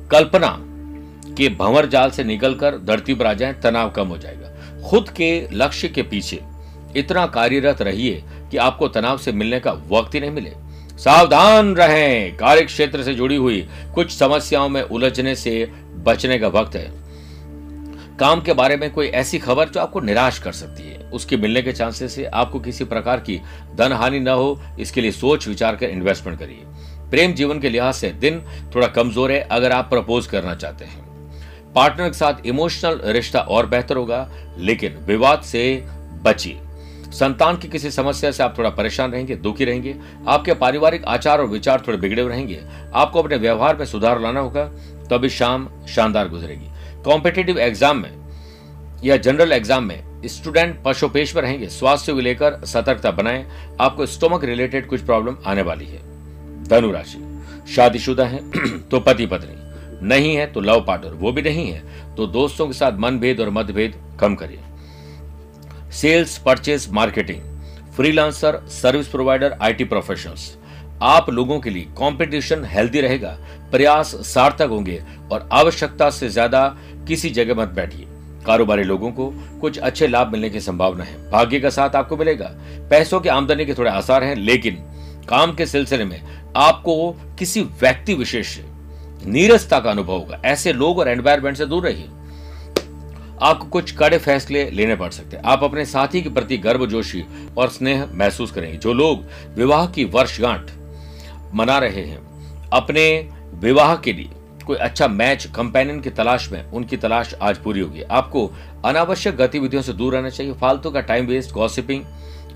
कल्पना 0.09 0.57
के 1.37 1.49
भंवर 1.49 1.87
जाल 1.87 2.11
से 2.11 2.25
निकलकर 2.25 2.79
धरती 2.79 3.15
पर 3.15 3.27
आ 3.27 3.33
जाए, 3.33 3.53
तनाव 3.53 3.91
कम 3.91 4.09
हो 4.09 4.19
जाएगा। 4.19 4.89
खुद 4.89 5.09
के 5.09 5.49
लक्ष्य 5.53 5.89
के 5.89 6.03
पीछे 6.03 6.41
इतना 6.97 7.27
कार्यरत 7.27 7.83
रहिए 7.83 8.23
कि 8.51 8.57
आपको 8.57 8.89
तनाव 8.89 9.19
से 9.19 9.33
मिलने 9.33 9.61
का 9.61 9.73
वक्त 9.89 10.15
ही 10.15 10.21
नहीं 10.21 10.31
मिले। 10.31 10.53
सावधान 10.99 11.75
रहें। 11.75 12.37
कार्य 12.37 12.63
क्षेत्र 12.63 13.03
से 13.03 13.15
जुड़ी 13.15 13.37
हुई 13.37 13.67
कुछ 13.95 14.13
समस्याओं 14.13 14.69
में 14.69 14.83
उलझने 14.83 15.35
से 15.35 15.65
बचने 16.05 16.39
का 16.39 16.49
वक्त 16.49 16.77
है। 16.77 16.91
काम 18.19 18.41
के 18.41 18.53
बारे 18.53 18.77
में 18.77 18.91
कोई 18.93 19.07
ऐसी 19.07 19.39
खबर 19.39 19.69
जो 19.69 19.81
आपको 19.81 20.01
निराश 20.01 20.39
कर 20.39 20.53
सकती 20.53 20.83
है। 20.83 21.11
उसके 21.11 21.37
मिलने 21.37 21.63
के 21.63 21.73
चांसेस 21.73 22.17
है 22.19 22.25
आपको 22.25 22.61
किसी 22.61 22.85
प्रकार 22.85 23.21
की 23.21 23.41
धन 23.75 23.93
हानि 23.93 24.21
न 24.21 24.29
हो। 24.29 24.61
इसके 24.81 25.01
लिए 25.01 25.13
सोच 25.13 25.49
विचार 25.49 25.77
कर 25.77 25.87
इन्वेस्टमेंट 25.87 26.39
करिए। 26.39 26.65
प्रेम 27.11 27.33
जीवन 27.33 27.59
के 27.61 27.71
लिहाज 27.71 27.95
से 27.95 28.11
दिन 28.11 28.41
थोड़ा 28.75 28.87
कमज़ोर 28.87 29.33
है, 29.33 29.41
अगर 29.41 29.73
आप 29.73 29.91
प्रपोज 29.91 30.27
करना 30.27 30.55
चाहते 30.55 30.85
हैं। 30.85 31.01
पार्टनर 31.75 32.09
के 32.09 32.19
साथ 32.19 32.47
इमोशनल 32.47 33.01
रिश्ता 33.07 33.41
और 33.41 33.67
बेहतर 33.67 33.97
होगा, 33.97 34.29
लेकिन 34.59 34.97
विवाद 35.07 35.43
से 35.43 35.85
बचिए। 36.23 36.61
संतान 37.13 37.57
की 37.57 37.69
किसी 37.69 37.91
समस्या 37.91 38.31
से 38.31 38.43
आप 38.43 38.55
थोड़ा 38.59 38.71
परेशान 38.71 39.13
रहेंगे, 39.13 39.37
दुखी 39.37 39.65
रहेंगे, 39.65 39.95
आपके 40.29 40.55
पारिवारिक 40.55 41.05
आचार 41.05 41.41
और 41.41 41.47
विचार 41.47 41.83
थोड़े 41.87 41.99
बिगड़े 41.99 42.23
रहेंगे, 42.23 42.61
आपको 42.95 43.23
अपने 43.23 43.37
व्यवहार 43.37 43.77
में 43.77 43.85
सुधार 43.87 44.21
लाना 44.21 44.41
होगा 44.41 44.65
तो 45.03 45.15
अभी 45.15 45.29
शाम 45.31 45.69
शानदार 45.89 46.29
गुजरेगी। 46.29 46.71
कॉम्पिटेटिव 47.05 47.59
एग्ज़ाम 47.61 47.99
में 47.99 48.11
या 49.05 49.17
जनरल 49.19 49.53
एग्ज़ाम 49.53 49.85
में 49.85 50.03
स्टूडेंट 50.27 50.77
पशुपेश 50.85 51.35
में 51.37 51.43
रहेंगे, 51.43 51.69
स्वास्थ्य 51.69 52.13
को 52.13 52.21
लेकर 52.21 52.61
सतर्कता 52.65 53.11
बनाएँ, 53.13 53.47
आपको 53.81 54.07
स्टोमक 54.07 54.45
रिलेटेड 54.45 54.87
कुछ 54.89 55.01
प्रॉब्लम 55.03 55.37
आने 55.47 55.63
वाली 55.63 55.87
है। 55.87 56.01
धनु 56.65 56.91
राशि, 56.93 57.19
शादीशुदा 57.69 58.25
है 58.25 58.41
तो 58.91 59.01
पति 59.01 59.27
पत्नी, 59.27 60.07
नहीं 60.09 60.35
है 60.37 60.47
तो 60.53 60.61
लव 60.61 60.85
पार्टनर 60.87 61.15
वो 61.15 61.33
भी 61.33 61.43
नहीं 61.43 61.67
है 61.67 62.15
तो 62.17 62.27
दोस्तों 62.29 62.67
के 62.67 62.73
साथ 62.73 62.99
मनभेद 62.99 63.41
और 63.41 63.51
मतभेद 63.51 63.95
कम 64.21 64.35
करिए। 64.35 64.61
Sales 65.93 66.37
purchase 66.39 66.89
marketing 66.91 67.41
freelancer 67.97 68.59
service 68.73 69.09
provider 69.09 69.57
IT 69.63 69.85
professionals 69.85 70.51
आप 71.03 71.29
लोगों 71.31 71.59
के 71.61 71.71
लिए 71.71 71.83
कंपटीशन 71.99 72.65
हेल्दी 72.65 73.01
रहेगा, 73.01 73.37
प्रयास 73.71 74.15
सार्थक 74.27 74.69
होंगे 74.69 75.03
और 75.33 75.49
आवश्यकता 75.53 76.09
से 76.11 76.29
ज़्यादा 76.29 76.67
किसी 77.09 77.31
जगह 77.31 77.55
मत 77.55 77.69
बैठिए। 77.69 78.07
कारोबारी 78.47 78.83
लोगों 78.85 79.11
को 79.13 79.29
कुछ 79.61 79.79
अच्छे 79.79 80.07
लाभ 80.07 80.33
मिलने 80.33 80.51
की 80.51 80.61
संभावना 80.61 81.05
है। 81.05 81.17
भाग्य 81.31 81.61
का 81.61 81.71
साथ 81.71 81.97
आपको 81.97 82.17
मिलेगा। 82.17 82.51
पैसों 82.91 83.21
की 83.21 83.29
आमदनी 83.29 83.65
के 83.67 83.75
थोड़े 83.75 83.91
आसार 83.91 84.25
हैं, 84.25 84.35
लेकिन 84.37 84.75
काम 85.29 85.55
के 85.55 85.67
सिलसिले 85.67 86.05
में 86.05 86.21
आपको 86.57 87.13
किसी 87.39 87.63
व्यक्ति 87.81 88.15
विशेष 88.15 88.59
नीरसता 89.27 89.81
का 89.81 89.91
अनुभव 89.91 90.13
होगा। 90.13 90.41
ऐसे 90.45 90.73
लोग 90.73 90.99
और 90.99 91.09
एनवायरमेंट 91.09 91.57
से 91.57 91.67
दूर 91.67 91.85
रहिए। 91.85 92.09
आपको 93.43 93.67
कुछ 93.67 93.97
कड़े 93.97 94.19
फैसले 94.19 94.71
लेने 94.71 94.97
पड़ 94.97 95.11
सकते 95.11 95.37
हैं। 95.37 95.45
आप 95.45 95.65
अपने 95.65 95.85
साथी 95.85 96.23
के 96.23 96.29
प्रति 96.29 96.57
गर्भजोशी 96.57 97.25
और 97.59 97.69
स्नेह 97.69 98.07
महसूस 98.13 98.53
करेंगे। 98.53 98.79
जो 98.79 98.93
लोग 98.93 99.25
विवाह 99.59 99.87
की 99.87 100.05
वर्षगांठ 100.05 100.71
मना 101.55 101.79
रहे 101.79 102.01
हैं, 102.01 102.33
अपने 102.73 103.31
विवाह 103.55 103.97
के 103.97 104.13
लिए 104.13 104.31
कोई 104.67 104.77
अच्छा 104.77 105.09
मैच 105.09 105.47
कंपेनियन 105.47 106.01
की 106.01 106.11
तलाश 106.11 106.53
में, 106.53 106.65
उनकी 106.65 106.97
तलाश 106.97 107.35
आज 107.43 107.57
पूरी 107.57 107.81
होगी। 107.81 108.03
आपको 108.03 108.51
अनावश्यक 108.85 109.37
गतिविधियों 109.37 109.83
से 109.83 109.93
दूर 109.93 110.15
रहना 110.15 110.29
चाहिए। 110.29 110.53
फालतू 110.53 110.91
का 110.91 111.01
टाइम 111.01 111.27
वेस्ट 111.27 111.51
गॉसिपिंग 111.51 112.05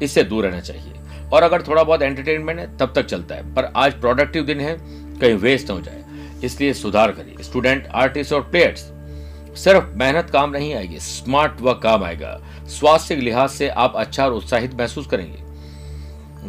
इससे 0.02 0.22
दूर 0.22 0.46
रहना 0.46 0.60
चाहिए। 0.60 0.92
और 1.32 1.42
अगर 1.42 1.62
थोड़ा 1.62 1.84
बहुत 1.84 2.02
एंटरटेनमेंट 2.02 2.60
है, 2.60 2.76
तब 2.76 2.92
तक 2.94 3.06
चलता 3.06 3.34
है। 3.34 3.54
पर 3.54 3.72
आज 3.76 4.00
प्रोडक्टिव 4.00 4.44
दिन 4.44 4.60
है, 4.60 4.76
कहीं 5.18 5.34
वेस्ट 5.34 5.70
न 5.70 5.72
हो 5.72 5.80
जाए। 5.80 6.04
इसलिए 6.44 6.72
सुधार 6.72 7.10
करिए। 7.10 7.42
स्टूडेंट 7.42 7.86
आर्टिस्ट 7.86 8.32
और 8.32 8.40
प्लेयर्स 8.40 8.92
सिर्फ़ 9.56 9.84
मेहनत 9.94 10.30
काम 10.30 10.50
नहीं 10.50 10.74
आएगी 10.74 10.98
स्मार्ट 10.98 11.60
वर्क 11.60 11.80
काम 11.82 12.04
आएगा। 12.04 12.40
स्वास्थ्य 12.68 13.14
के 13.16 13.22
लिहाज 13.22 13.50
से 13.50 13.68
आप 13.68 13.96
अच्छा 13.96 14.24
और 14.24 14.32
उत्साहित 14.32 14.74
महसूस 14.74 15.06
करेंगे। 15.06 15.44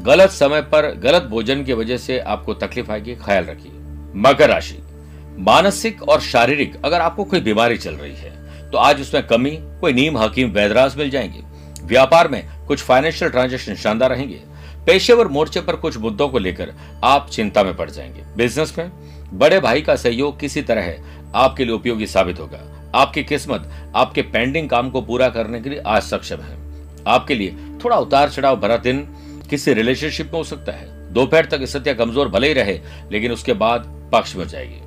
गलत 0.03 0.29
समय 0.29 0.61
पर 0.63 0.91
गलत 0.95 1.23
भोजन 1.23 1.63
की 1.63 1.73
वजह 1.73 1.97
से 1.97 2.19
आपको 2.19 2.53
तकलीफ़ 2.53 2.91
आएगी, 2.91 3.15
ख्याल 3.15 3.45
रखिए। 3.45 3.71
मकर 4.15 4.49
राशि, 4.49 4.77
मानसिक 5.39 6.03
और 6.03 6.21
शारीरिक 6.21 6.75
अगर 6.85 7.01
आपको 7.01 7.23
कोई 7.23 7.39
बीमारी 7.39 7.77
चल 7.77 7.95
रही 7.95 8.15
है 8.15 8.69
तो 8.71 8.77
आज 8.77 9.01
उसमें 9.01 9.25
कमी, 9.27 9.57
कोई 9.81 9.93
नीम, 9.93 10.17
हकीम 10.17 10.49
वैदराज 10.49 10.97
मिल 10.97 11.09
जाएँगे। 11.09 11.43
व्यापार 11.83 12.27
में 12.27 12.43
कुछ 12.67 12.81
फाइनेंशियल 12.81 13.31
ट्रांजेक्शन 13.31 13.75
शानदार 13.75 14.09
रहेंगे। 14.09 14.41
पेशेवर 14.85 15.27
मोर्चे 15.27 15.61
पर 15.61 15.75
कुछ 15.75 15.97
मुद्दों 15.97 16.27
को 16.29 16.39
लेकर 16.39 16.73
आप 17.03 17.29
चिंता 17.29 17.63
में 17.63 17.75
पड़ 17.75 17.89
जाएँगे। 17.89 18.23
बिज़नेस 18.37 18.73
में 18.77 18.91
बड़े 19.33 19.59
भाई 19.59 19.81
का 19.81 19.95
सहयोग 19.95 20.39
किसी 20.39 20.61
तरह 20.61 20.95
आपके 21.35 21.65
लिए 21.65 21.73
उपयोगी 21.73 22.07
साबित 22.07 22.39
होगा। 22.39 22.59
आपकी 22.95 23.23
किस्मत 23.23 23.69
आपके 23.95 24.21
पेंडिंग 24.23 24.69
काम 24.69 24.89
को 24.89 25.01
पूरा 25.01 25.29
करने 25.29 25.61
के 25.61 25.69
लिए 25.69 25.79
आज 25.79 26.01
सक्षम 26.03 26.37
है। 26.37 26.57
आपके 27.07 27.35
लिए 27.35 27.55
थोड़ा 27.83 27.97
उतार 27.97 28.29
चढ़ाव 28.29 28.59
भरा 28.59 28.77
दिन 28.77 28.99
किसी 29.49 29.73
रिलेशनशिप 29.73 30.25
में 30.25 30.39
हो 30.39 30.43
सकता 30.43 30.71
है। 30.71 31.13
दोपहर 31.13 31.45
तक 31.45 31.63
स्थितियाँ 31.63 31.97
कमज़ोर 31.97 32.27
भले 32.29 32.47
ही 32.47 32.53
रहे, 32.53 32.79
लेकिन 33.11 33.31
उसके 33.31 33.53
बाद 33.53 33.93
पक्ष 34.13 34.35
में 34.35 34.47
जाएगी 34.47 34.81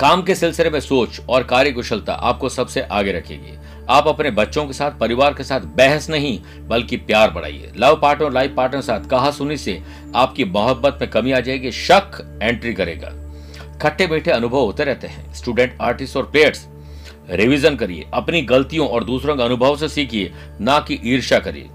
काम 0.00 0.22
के 0.22 0.34
सिलसिले 0.34 0.70
में 0.70 0.80
सोच 0.80 1.20
और 1.28 1.42
कार्य 1.42 1.70
कुशलता 1.72 2.12
आपको 2.12 2.48
सबसे 2.48 2.80
आगे 2.82 3.12
रखेगी। 3.12 3.58
आप 3.90 4.06
अपने 4.08 4.30
बच्चों 4.30 4.64
के 4.66 4.72
साथ, 4.72 4.98
परिवार 4.98 5.34
के 5.34 5.44
साथ 5.44 5.60
बहस 5.76 6.08
नहीं, 6.10 6.38
बल्कि 6.68 6.96
प्यार 6.96 7.30
बढ़ाइए। 7.30 7.72
लव 7.76 7.98
पार्टनर 8.02 8.32
लाइफ 8.32 8.54
पार्टनर 8.56 8.80
साथ 8.80 9.08
कहा 9.08 9.30
सुनी 9.30 9.56
से 9.56 9.80
आपकी 10.14 10.44
मोहब्बत 10.44 10.98
में 11.00 11.10
कमी 11.10 11.32
आ 11.32 11.40
जाएगी, 11.40 11.72
शक 11.72 12.38
एंट्री 12.42 12.72
करेगा। 12.74 13.12
खट्टे 13.78 14.06
बैठे 14.06 14.30
अनुभव 14.30 14.58
होते 14.58 14.84
रहते 14.84 15.06
हैं। 15.06 15.32
स्टूडेंट 15.34 15.76
आर्टिस्ट 15.80 16.16
और 16.16 16.26
प्लेयर्स 16.26 16.66
रिवीजन 17.30 17.76
करिए। 17.76 18.06
अपनी 18.14 18.42
गलतियों 18.42 18.88
और 18.88 19.04
दूसरों 19.04 19.36
के 19.36 19.42
अनुभव 19.42 19.76
से 19.76 19.88
सीखिए, 19.88 20.32
ना 20.60 20.78
कि 20.78 21.00
ईर्ष्या 21.04 21.38
करिए। 21.38 21.68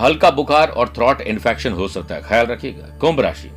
हल्का 0.00 0.30
बुखार 0.30 0.68
और 0.68 0.88
थ्रॉट 0.88 1.20
इन्फेक्शन 1.20 1.72
हो 1.72 1.88
सकता 1.88 2.14
है। 2.14 2.22
ख्याल 2.22 2.46
रखिएगा। 2.46 2.86
कुंभ 2.98 3.20
राशि। 3.20 3.50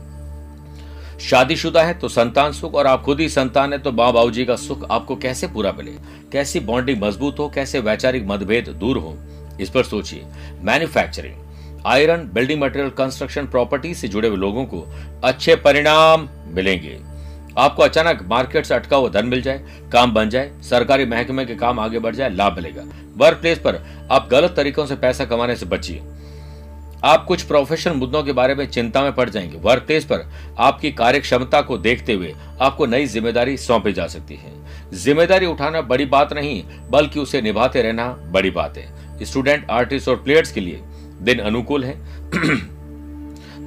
शादीशुदा 1.20 1.84
है 1.84 1.94
तो 1.94 2.08
संतान 2.08 2.52
सुख 2.52 2.74
और 2.74 2.88
आप 2.88 3.02
खुद 3.04 3.20
ही 3.20 3.30
संतान 3.30 3.74
है 3.74 3.80
तो 3.80 3.92
माँ 3.92 4.12
बाबू 4.14 4.32
जी 4.32 4.46
का 4.46 4.56
सुख 4.56 4.86
आपको 4.92 5.16
कैसे 5.16 5.48
पूरा 5.48 5.72
मिले? 5.72 5.92
कैसी 6.32 6.60
बॉन्डिंग 6.60 7.02
मज़बूत 7.04 7.40
हो? 7.40 7.50
कैसे 7.50 7.80
वैचारिक 7.80 8.26
मतभेद 8.28 8.70
दूर 8.70 8.98
हो? 8.98 9.18
इस 9.62 9.70
पर 9.70 9.84
सोचिए। 9.84 10.26
Manufacturing 10.62 11.86
iron 11.86 12.30
building 12.34 12.62
material 12.62 12.90
construction 12.90 13.48
property 13.48 13.94
से 13.94 14.08
जुड़े 14.08 14.28
हुए 14.28 14.38
लोगों 14.38 14.66
को 14.66 14.86
अच्छे 15.24 15.56
परिणाम 15.56 16.28
मिलेंगे। 16.48 16.98
आपको 17.58 17.84
अचानक 17.84 18.22
मार्केट 18.22 18.66
से 18.66 18.74
अटका 18.74 18.98
हुआ 18.98 19.10
धन 19.10 19.26
मिल 19.26 19.42
जाए, 19.42 19.62
काम 19.92 20.14
बन 20.14 20.30
जाए, 20.30 20.52
सरकारी 20.62 21.06
महकमे 21.06 21.46
के 21.46 21.56
काम 21.56 21.80
आगे 21.80 22.00
बढ़ 22.00 22.16
जाए, 22.16 22.30
लाभ 22.30 22.56
मिलेगा। 22.56 22.84
वर्क 23.18 23.38
प्लेस 23.38 23.60
पर 23.60 24.08
आप 24.12 24.28
गलत 24.32 24.54
तरीकों 24.58 24.86
से 24.86 24.96
पैसा 24.96 25.26
कमाने 25.26 25.56
से 25.56 25.66
बचिए। 25.66 26.04
आप 27.04 27.26
कुछ 27.26 27.42
प्रोफेशनल 27.42 27.94
मुद्दों 27.94 28.24
के 28.24 28.32
बारे 28.32 28.56
में 28.56 28.66
चिंता 28.68 29.02
में 29.02 29.14
पड़ 29.14 29.30
जाएँगे। 29.30 29.58
वर्क 29.58 29.84
प्लेस 29.84 30.06
पर 30.06 30.32
आपकी 30.60 30.92
कार्य 30.92 31.20
क्षमता 31.20 31.62
को 31.62 31.78
देखते 31.78 32.14
हुए 32.14 32.36
आपको 32.62 32.86
नई 32.86 33.06
ज़िम्मेदारी 33.06 33.58
सौंपी 33.58 33.94
जा 33.94 34.08
सकती 34.08 34.36
है। 34.36 34.52
ज़िम्मेदारी 34.94 35.46
उठाना 35.46 35.82
बड़ी 35.82 36.06
बात 36.06 36.34
नहीं, 36.34 36.64
बल्कि 36.90 37.20
उसे 37.20 37.42
निभाते 37.42 37.82
रहना 37.82 38.08
बड़ी 38.08 38.52
बात 38.52 38.78
है। 38.78 39.26
स्टूडेंट 39.26 39.68
आर्टिस्ट 39.72 40.10
और 40.10 40.16
प्लेयर्स 40.16 40.52
के 40.52 40.62
लिए 40.62 40.82
दिन 41.22 41.40
अनुकूल 41.40 41.84
है। 41.84 41.98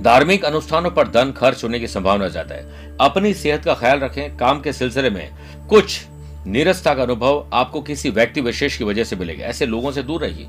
धार्मिक 0.02 0.44
अनुष्ठानों 0.44 0.90
पर 0.90 1.08
धन 1.08 1.32
खर्च 1.32 1.62
होने 1.64 1.78
की 1.80 1.86
संभावना 1.86 2.28
ज़्यादा 2.28 2.54
है। 2.54 2.96
अपनी 3.00 3.32
सेहत 3.34 3.64
का 3.64 3.74
ख्याल 3.74 3.98
रखें, 4.00 4.36
काम 4.36 4.60
के 4.60 4.72
सिलसिले 4.72 5.10
में। 5.10 5.30
कुछ 5.68 6.00
निरस्ता 6.46 6.94
का 6.94 7.02
अनुभव 7.02 7.50
आपको 7.52 7.80
किसी 7.80 8.10
व्यक्ति 8.10 8.40
विशेष 8.40 8.76
की 8.76 8.84
वजह 8.84 9.04
से 9.04 9.16
मिलेगा। 9.16 9.44
ऐसे 9.46 9.66
लोगों 9.66 9.92
से 9.92 10.02
दूर 10.02 10.20
रहिए। 10.20 10.48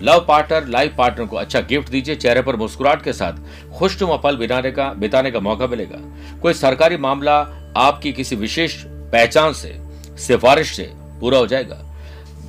लव 0.00 0.24
पार्टनर, 0.28 0.66
लाइफ 0.66 0.94
पार्टनर 0.98 1.26
को 1.26 1.36
अच्छा 1.36 1.60
गिफ्ट 1.60 1.90
दीजिए, 1.90 2.14
चेहरे 2.16 2.42
पर 2.42 2.56
मुस्कुराहट 2.56 3.02
के 3.02 3.12
साथ 3.12 3.78
खुशनुमा 3.78 4.16
पल 4.16 4.36
बिताने 4.36 4.70
का 4.70 4.92
बिताने 4.92 5.30
का 5.30 5.40
मौका 5.40 5.66
मिलेगा। 5.66 5.98
कोई 6.40 6.54
सरकारी 6.54 6.96
मामला 6.96 7.38
आपकी 7.76 8.12
किसी 8.12 8.36
विशेष 8.36 8.82
पहचान 8.84 9.52
से, 9.52 9.76
सिफारिश 10.18 10.74
से 10.76 10.90
पूरा 11.20 11.38
हो 11.38 11.46
जाएगा। 11.46 11.82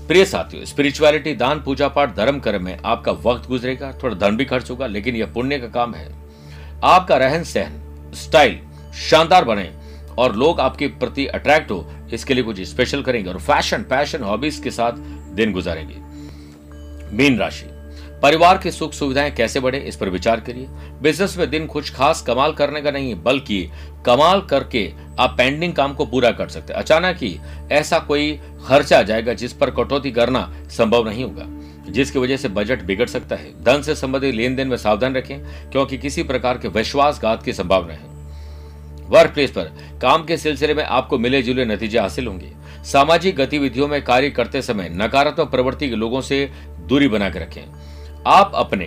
प्रिय 0.08 0.24
साथियों 0.26 0.65
स्पिरिचुअलिटी 0.65 1.34
दान, 1.34 1.60
पूजा 1.60 1.88
पाठ, 1.88 2.15
धर्म, 2.15 2.39
कर्म 2.39 2.63
में 2.63 2.78
आपका 2.86 3.12
वक्त 3.12 3.48
गुजरेगा, 3.50 3.91
थोड़ा 4.04 4.15
धन 4.15 4.38
भी 4.38 4.46
खर्च 4.46 4.70
होगा, 4.72 4.88
लेकिन 4.88 5.15
यह 5.15 5.26
पुण्य 5.26 5.58
का 5.60 5.67
काम 5.67 5.93
है। 5.96 6.08
आपका 6.84 7.17
रहन 7.17 7.43
सहन 7.43 8.12
स्टाइल 8.15 8.60
शानदार 9.10 9.46
बने 9.46 9.70
और 10.17 10.36
लोग 10.36 10.60
आपके 10.60 10.88
प्रति 10.88 11.26
अट्रैक्ट 11.28 11.72
हो, 11.72 11.86
इसके 12.13 12.34
लिए 12.34 12.43
कुछ 12.43 12.62
स्पेशल 12.62 13.02
करेंगे 13.02 13.30
और 13.30 13.39
फ़ैशन 13.39 13.84
पैशन 13.84 14.24
हॉबीज 14.24 14.60
के 14.60 14.72
साथ 14.72 14.91
दिन 15.36 15.52
गुजारेंगे। 15.54 15.96
मीन 17.17 17.38
राशि, 17.38 17.65
परिवार 18.24 18.58
की 18.58 18.72
सुख 18.72 18.93
सुविधाएँ 18.93 19.32
कैसे 19.32 19.60
बढ़े, 19.60 19.80
इस 19.80 19.96
पर 19.96 20.10
विचार 20.10 20.39
करिए। 20.39 20.67
बिज़नेस 21.02 21.38
में 21.38 21.50
दिन 21.50 21.65
कुछ 21.65 21.93
खास 21.93 22.22
कमाल 22.22 22.54
करने 22.54 22.82
का 22.82 22.91
नहीं 22.91 23.10
है 23.10 23.22
बल्कि 23.24 23.63
कमाल 24.06 24.41
करके 24.41 24.91
आप 25.19 25.36
पेंडिंग 25.38 25.73
काम 25.73 25.93
को 25.93 26.06
पूरा 26.06 26.32
कर 26.32 26.47
सकते 26.47 26.73
हैं। 26.73 26.80
अचानक 26.80 27.17
ही 27.17 27.39
ऐसा 27.71 27.99
कोई 27.99 28.39
खर्चा 28.65 28.99
आ 28.99 29.01
जाएगा 29.01 29.34
जिस 29.34 29.53
पर 29.53 29.69
कटौती 29.69 30.12
करना 30.12 30.41
संभव 30.69 31.08
नहीं 31.08 31.23
होगा, 31.23 31.45
जिसकी 31.91 32.19
वजह 32.19 32.38
से 32.38 32.47
बजट 32.47 32.84
बिगड़ 32.84 33.06
सकता 33.06 33.36
है। 33.36 33.63
धन 33.63 33.82
से 33.82 33.95
संबंधित 33.95 34.36
लेन 34.36 34.56
देन 34.56 34.67
में 34.67 34.77
सावधान 34.77 35.15
रखें, 35.15 35.39
क्योंकि 35.71 35.97
किसी 35.97 36.23
प्रकार 36.23 36.58
के 36.58 36.67
विश्वासघात 36.67 37.43
की 37.43 37.53
संभावना 37.53 37.93
है। 37.93 38.15
वर्क 39.10 39.32
प्लेस 39.32 39.51
पर 39.51 39.71
काम 40.01 40.25
के 40.25 40.38
सिलसिले 40.38 40.73
में 40.73 40.84
आपको 40.84 41.17
मिले 41.17 41.41
जुले 41.41 41.65
नतीजे 41.65 41.99
हासिल 41.99 42.27
होंगे। 42.27 42.51
सामाजिक 42.84 43.36
गतिविधियों 43.36 43.88
में 43.88 44.03
कार्य 44.03 44.30
करते 44.30 44.62
समय 44.62 44.89
नकारात्मक 44.91 45.49
प्रवृत्ति 45.49 45.89
के 45.89 45.95
लोगों 45.95 46.21
से 46.21 46.51
दूरी 46.88 47.08
बनाकर 47.08 47.41
रखें। 47.41 47.62
आप 48.27 48.51
अपने 48.56 48.86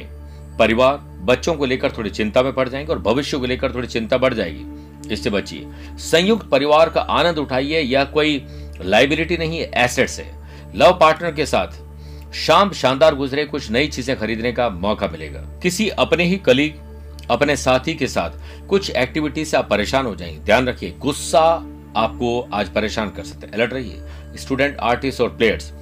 परिवार, 0.58 0.98
बच्चों 1.22 1.54
को 1.54 1.64
लेकर 1.64 1.92
थोड़ी 1.92 2.10
चिंता 2.10 2.42
में 2.42 2.52
पड़ 2.52 2.68
जाएँगे 2.68 2.92
और 2.92 2.98
भविष्य 2.98 3.38
को 3.38 3.46
लेकर 3.46 3.74
थोड़ी 3.74 3.88
चिंता 3.88 4.18
बढ़ 4.18 4.34
जाएगी। 4.34 4.64
इससे 5.10 5.30
बचिए। 5.30 5.66
संयुक्त 5.98 6.48
परिवार 6.48 6.88
का 6.88 7.00
आनंद 7.00 7.38
उठाइए 7.38 7.80
या 7.80 8.04
कोई 8.04 8.44
लाइबिलिटी 8.80 9.36
नहीं 9.36 9.58
है 9.58 9.70
एसेट्स 9.74 10.18
है। 10.20 10.32
लव 10.76 10.98
पार्टनर 11.00 11.32
के 11.32 11.46
साथ 11.46 12.32
शाम 12.34 12.70
शानदार 12.72 13.14
गुजरे, 13.14 13.44
कुछ 13.44 13.70
नई 13.70 13.86
चीज़ें 13.86 14.18
खरीदने 14.18 14.52
का 14.52 14.68
मौका 14.68 15.08
मिलेगा। 15.08 15.40
किसी 15.62 15.88
अपने 15.88 16.24
ही 16.24 16.36
कलीग 16.36 16.74
अपने 17.30 17.56
साथी 17.56 17.94
के 17.94 18.06
साथ 18.06 18.66
कुछ 18.68 18.90
एक्टिविटी 18.90 19.44
से 19.44 19.56
आप 19.56 19.68
परेशान 19.70 20.06
हो 20.06 20.14
जाएँगे 20.14 20.38
ध्यान 20.38 20.68
रखिए, 20.68 20.94
गुस्सा 20.98 21.42
आपको 21.96 22.48
आज 22.52 22.68
परेशान 22.68 23.10
कर 23.10 23.24
सकते 23.24 23.46
हैं। 23.46 23.52
अलर्ट 23.54 23.72
रहिए। 23.72 24.36
स्टूडेंट 24.36 24.76
आर्टिस्ट 24.78 25.20
और 25.20 25.28
प्लेयर्स 25.28 25.72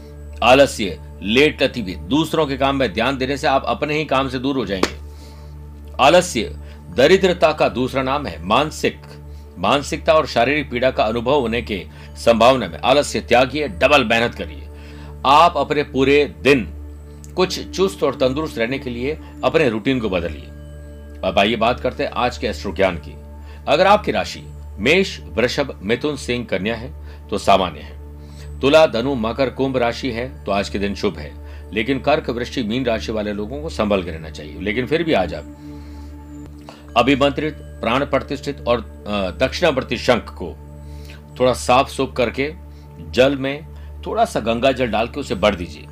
आलस्य 0.42 0.98
लेट 1.22 1.62
गतिविधि 1.62 1.94
दूसरों 2.08 2.46
के 2.46 2.56
काम 2.56 2.76
में 2.76 2.92
ध्यान 2.92 3.18
देने 3.18 3.36
से 3.36 3.46
आप 3.46 3.64
अपने 3.66 3.98
ही 3.98 4.04
काम 4.04 4.28
से 4.28 4.38
दूर 4.38 4.56
हो 4.56 4.64
जाएँगे। 4.66 4.96
आलस्य, 6.00 6.54
दरिद्रता 6.90 7.52
का 7.52 7.68
दूसरा 7.68 8.02
नाम 8.02 8.26
है, 8.26 8.42
मानसिक 8.44 9.00
मानसिकता 9.58 10.12
और 10.12 10.26
शारीरिक 10.26 10.70
पीड़ा 10.70 10.90
का 10.90 11.04
अनुभव 11.04 11.40
होने 11.40 11.62
के 11.62 11.86
संभावना 12.16 12.68
में 12.68 12.78
आलस्य 12.78 13.20
त्यागिए, 13.20 13.68
डबल 13.68 14.04
मेहनत 14.04 14.34
करिए। 14.34 14.68
आप 15.26 15.54
अपने 15.56 15.82
पूरे 15.82 16.34
दिन 16.42 16.74
कुछ 17.36 17.70
चुस्त 17.70 18.02
और 18.02 18.14
तंदुरुस्त 18.14 18.58
रहने 18.58 18.78
के 18.78 18.90
लिए 18.90 19.18
अपने 19.44 19.68
रूटीन 19.68 20.00
को 20.00 20.08
बदलिए। 20.08 20.44
अब 21.28 21.34
आइए 21.38 21.56
बात 21.56 21.80
करते 21.80 22.04
हैं 22.04 22.10
आज 22.10 22.38
के 22.38 22.46
एस्ट्रो 22.46 22.72
ज्ञान 22.72 22.96
की। 22.96 23.12
अगर 23.68 23.86
आपकी 23.86 24.12
राशि 24.12 24.42
मेष, 24.78 25.20
वृषभ, 25.20 25.80
मिथुन, 25.82 26.16
सिंह, 26.16 26.44
कन्या 26.44 26.74
है 26.74 26.92
तो 27.28 27.38
सामान्य 27.38 27.80
है। 27.80 27.98
तुला, 28.60 28.86
धनु, 28.86 29.14
मकर, 29.14 29.50
कुंभ 29.50 29.76
राशि 29.76 30.10
है 30.10 30.44
तो 30.44 30.52
आज 30.52 30.68
के 30.68 30.78
दिन 30.78 30.94
शुभ 30.94 31.16
है। 31.16 31.48
लेकिन 31.74 32.00
कर्क 32.00 32.30
वृश्चिक 32.30 32.66
मीन 32.66 32.84
राशि 32.84 33.12
वाले 33.12 33.32
लोगों 33.32 33.62
को 33.62 33.68
संभल 33.68 34.02
के 34.02 34.10
रहना 34.10 34.30
चाहिए। 34.30 34.60
लेकिन 34.60 34.86
फिर 34.86 35.02
भी 35.02 35.12
आज 35.12 35.34
आप 35.34 35.44
अभिमंत्रित 36.96 37.67
प्राण 37.80 38.04
प्रतिष्ठित 38.04 38.60
और 38.60 38.80
दक्षिणावर्ती 39.40 39.96
शंख 39.96 40.30
को 40.32 40.54
थोड़ा 41.40 41.52
साफ़ 41.52 41.88
सुफ 41.88 42.14
करके 42.16 42.52
जल 43.10 43.36
में 43.36 43.66
थोड़ा 44.06 44.24
सा 44.24 44.40
गंगा 44.40 44.72
जल 44.72 44.86
डाल 44.86 45.08
के 45.08 45.20
उसे 45.20 45.34
बढ़ 45.34 45.54
दीजिए। 45.54 45.86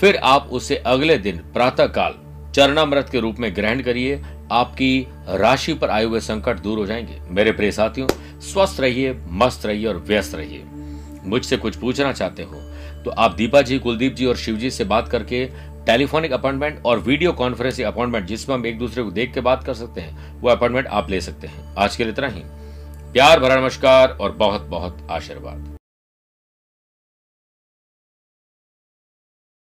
फिर 0.00 0.16
आप 0.16 0.48
उसे 0.52 0.76
अगले 0.76 1.16
दिन 1.18 1.38
प्रातः 1.54 1.86
काल 1.88 2.14
चरणामृत 2.54 3.08
के 3.12 3.20
रूप 3.20 3.38
में 3.38 3.54
ग्रहण 3.56 3.82
करिए। 3.82 4.22
आपकी 4.52 5.06
राशि 5.28 5.74
पर 5.74 5.90
आए 5.90 6.04
हुए 6.04 6.20
संकट 6.20 6.58
दूर 6.58 6.78
हो 6.78 6.86
जाएँगे। 6.86 7.20
मेरे 7.30 7.52
प्रिय 7.52 7.72
साथियों, 7.72 8.06
स्वस्थ 8.42 8.80
रहिए, 8.80 9.14
मस्त 9.32 9.66
रहिए 9.66 9.86
और 9.86 9.98
व्यस्त 9.98 10.34
रहिए। 10.34 10.64
मुझसे 11.24 11.56
कुछ 11.56 11.76
पूछना 11.76 12.12
चाहते 12.12 12.42
हो 12.42 12.60
तो 13.04 13.10
आप 13.10 13.34
दीपा 13.34 13.60
जी 13.62 13.78
कुलदीप 13.78 14.14
जी 14.14 14.26
और 14.26 14.36
शिव 14.36 14.56
जी 14.56 14.70
से 14.70 14.84
बात 14.84 15.08
करके 15.08 15.44
टेलीफोनिक 15.86 16.32
अपॉइंटमेंट 16.32 16.82
और 16.86 16.98
वीडियो 16.98 17.32
कॉन्फ्रेंसिंग 17.32 17.88
अपॉइंटमेंट 17.88 18.26
जिसमें 18.26 18.56
हम 18.56 18.66
एक 18.66 18.78
दूसरे 18.78 19.02
को 19.02 19.10
देख 19.10 19.34
के 19.34 19.40
बात 19.40 19.64
कर 19.64 19.74
सकते 19.74 20.00
हैं, 20.00 20.40
वो 20.40 20.50
अपॉइंटमेंट 20.50 20.86
आप 20.86 21.10
ले 21.10 21.20
सकते 21.20 21.46
हैं। 21.46 21.74
आज 21.78 21.96
के 21.96 22.04
लिए 22.04 22.12
इतना 22.12 22.28
ही। 22.28 22.42
प्यार 23.12 23.40
भरा 23.40 23.56
नमस्कार 23.56 24.18
और 24.20 24.32
बहुत 24.32 24.62
बहुत 24.62 25.06
आशीर्वाद। 25.10 25.69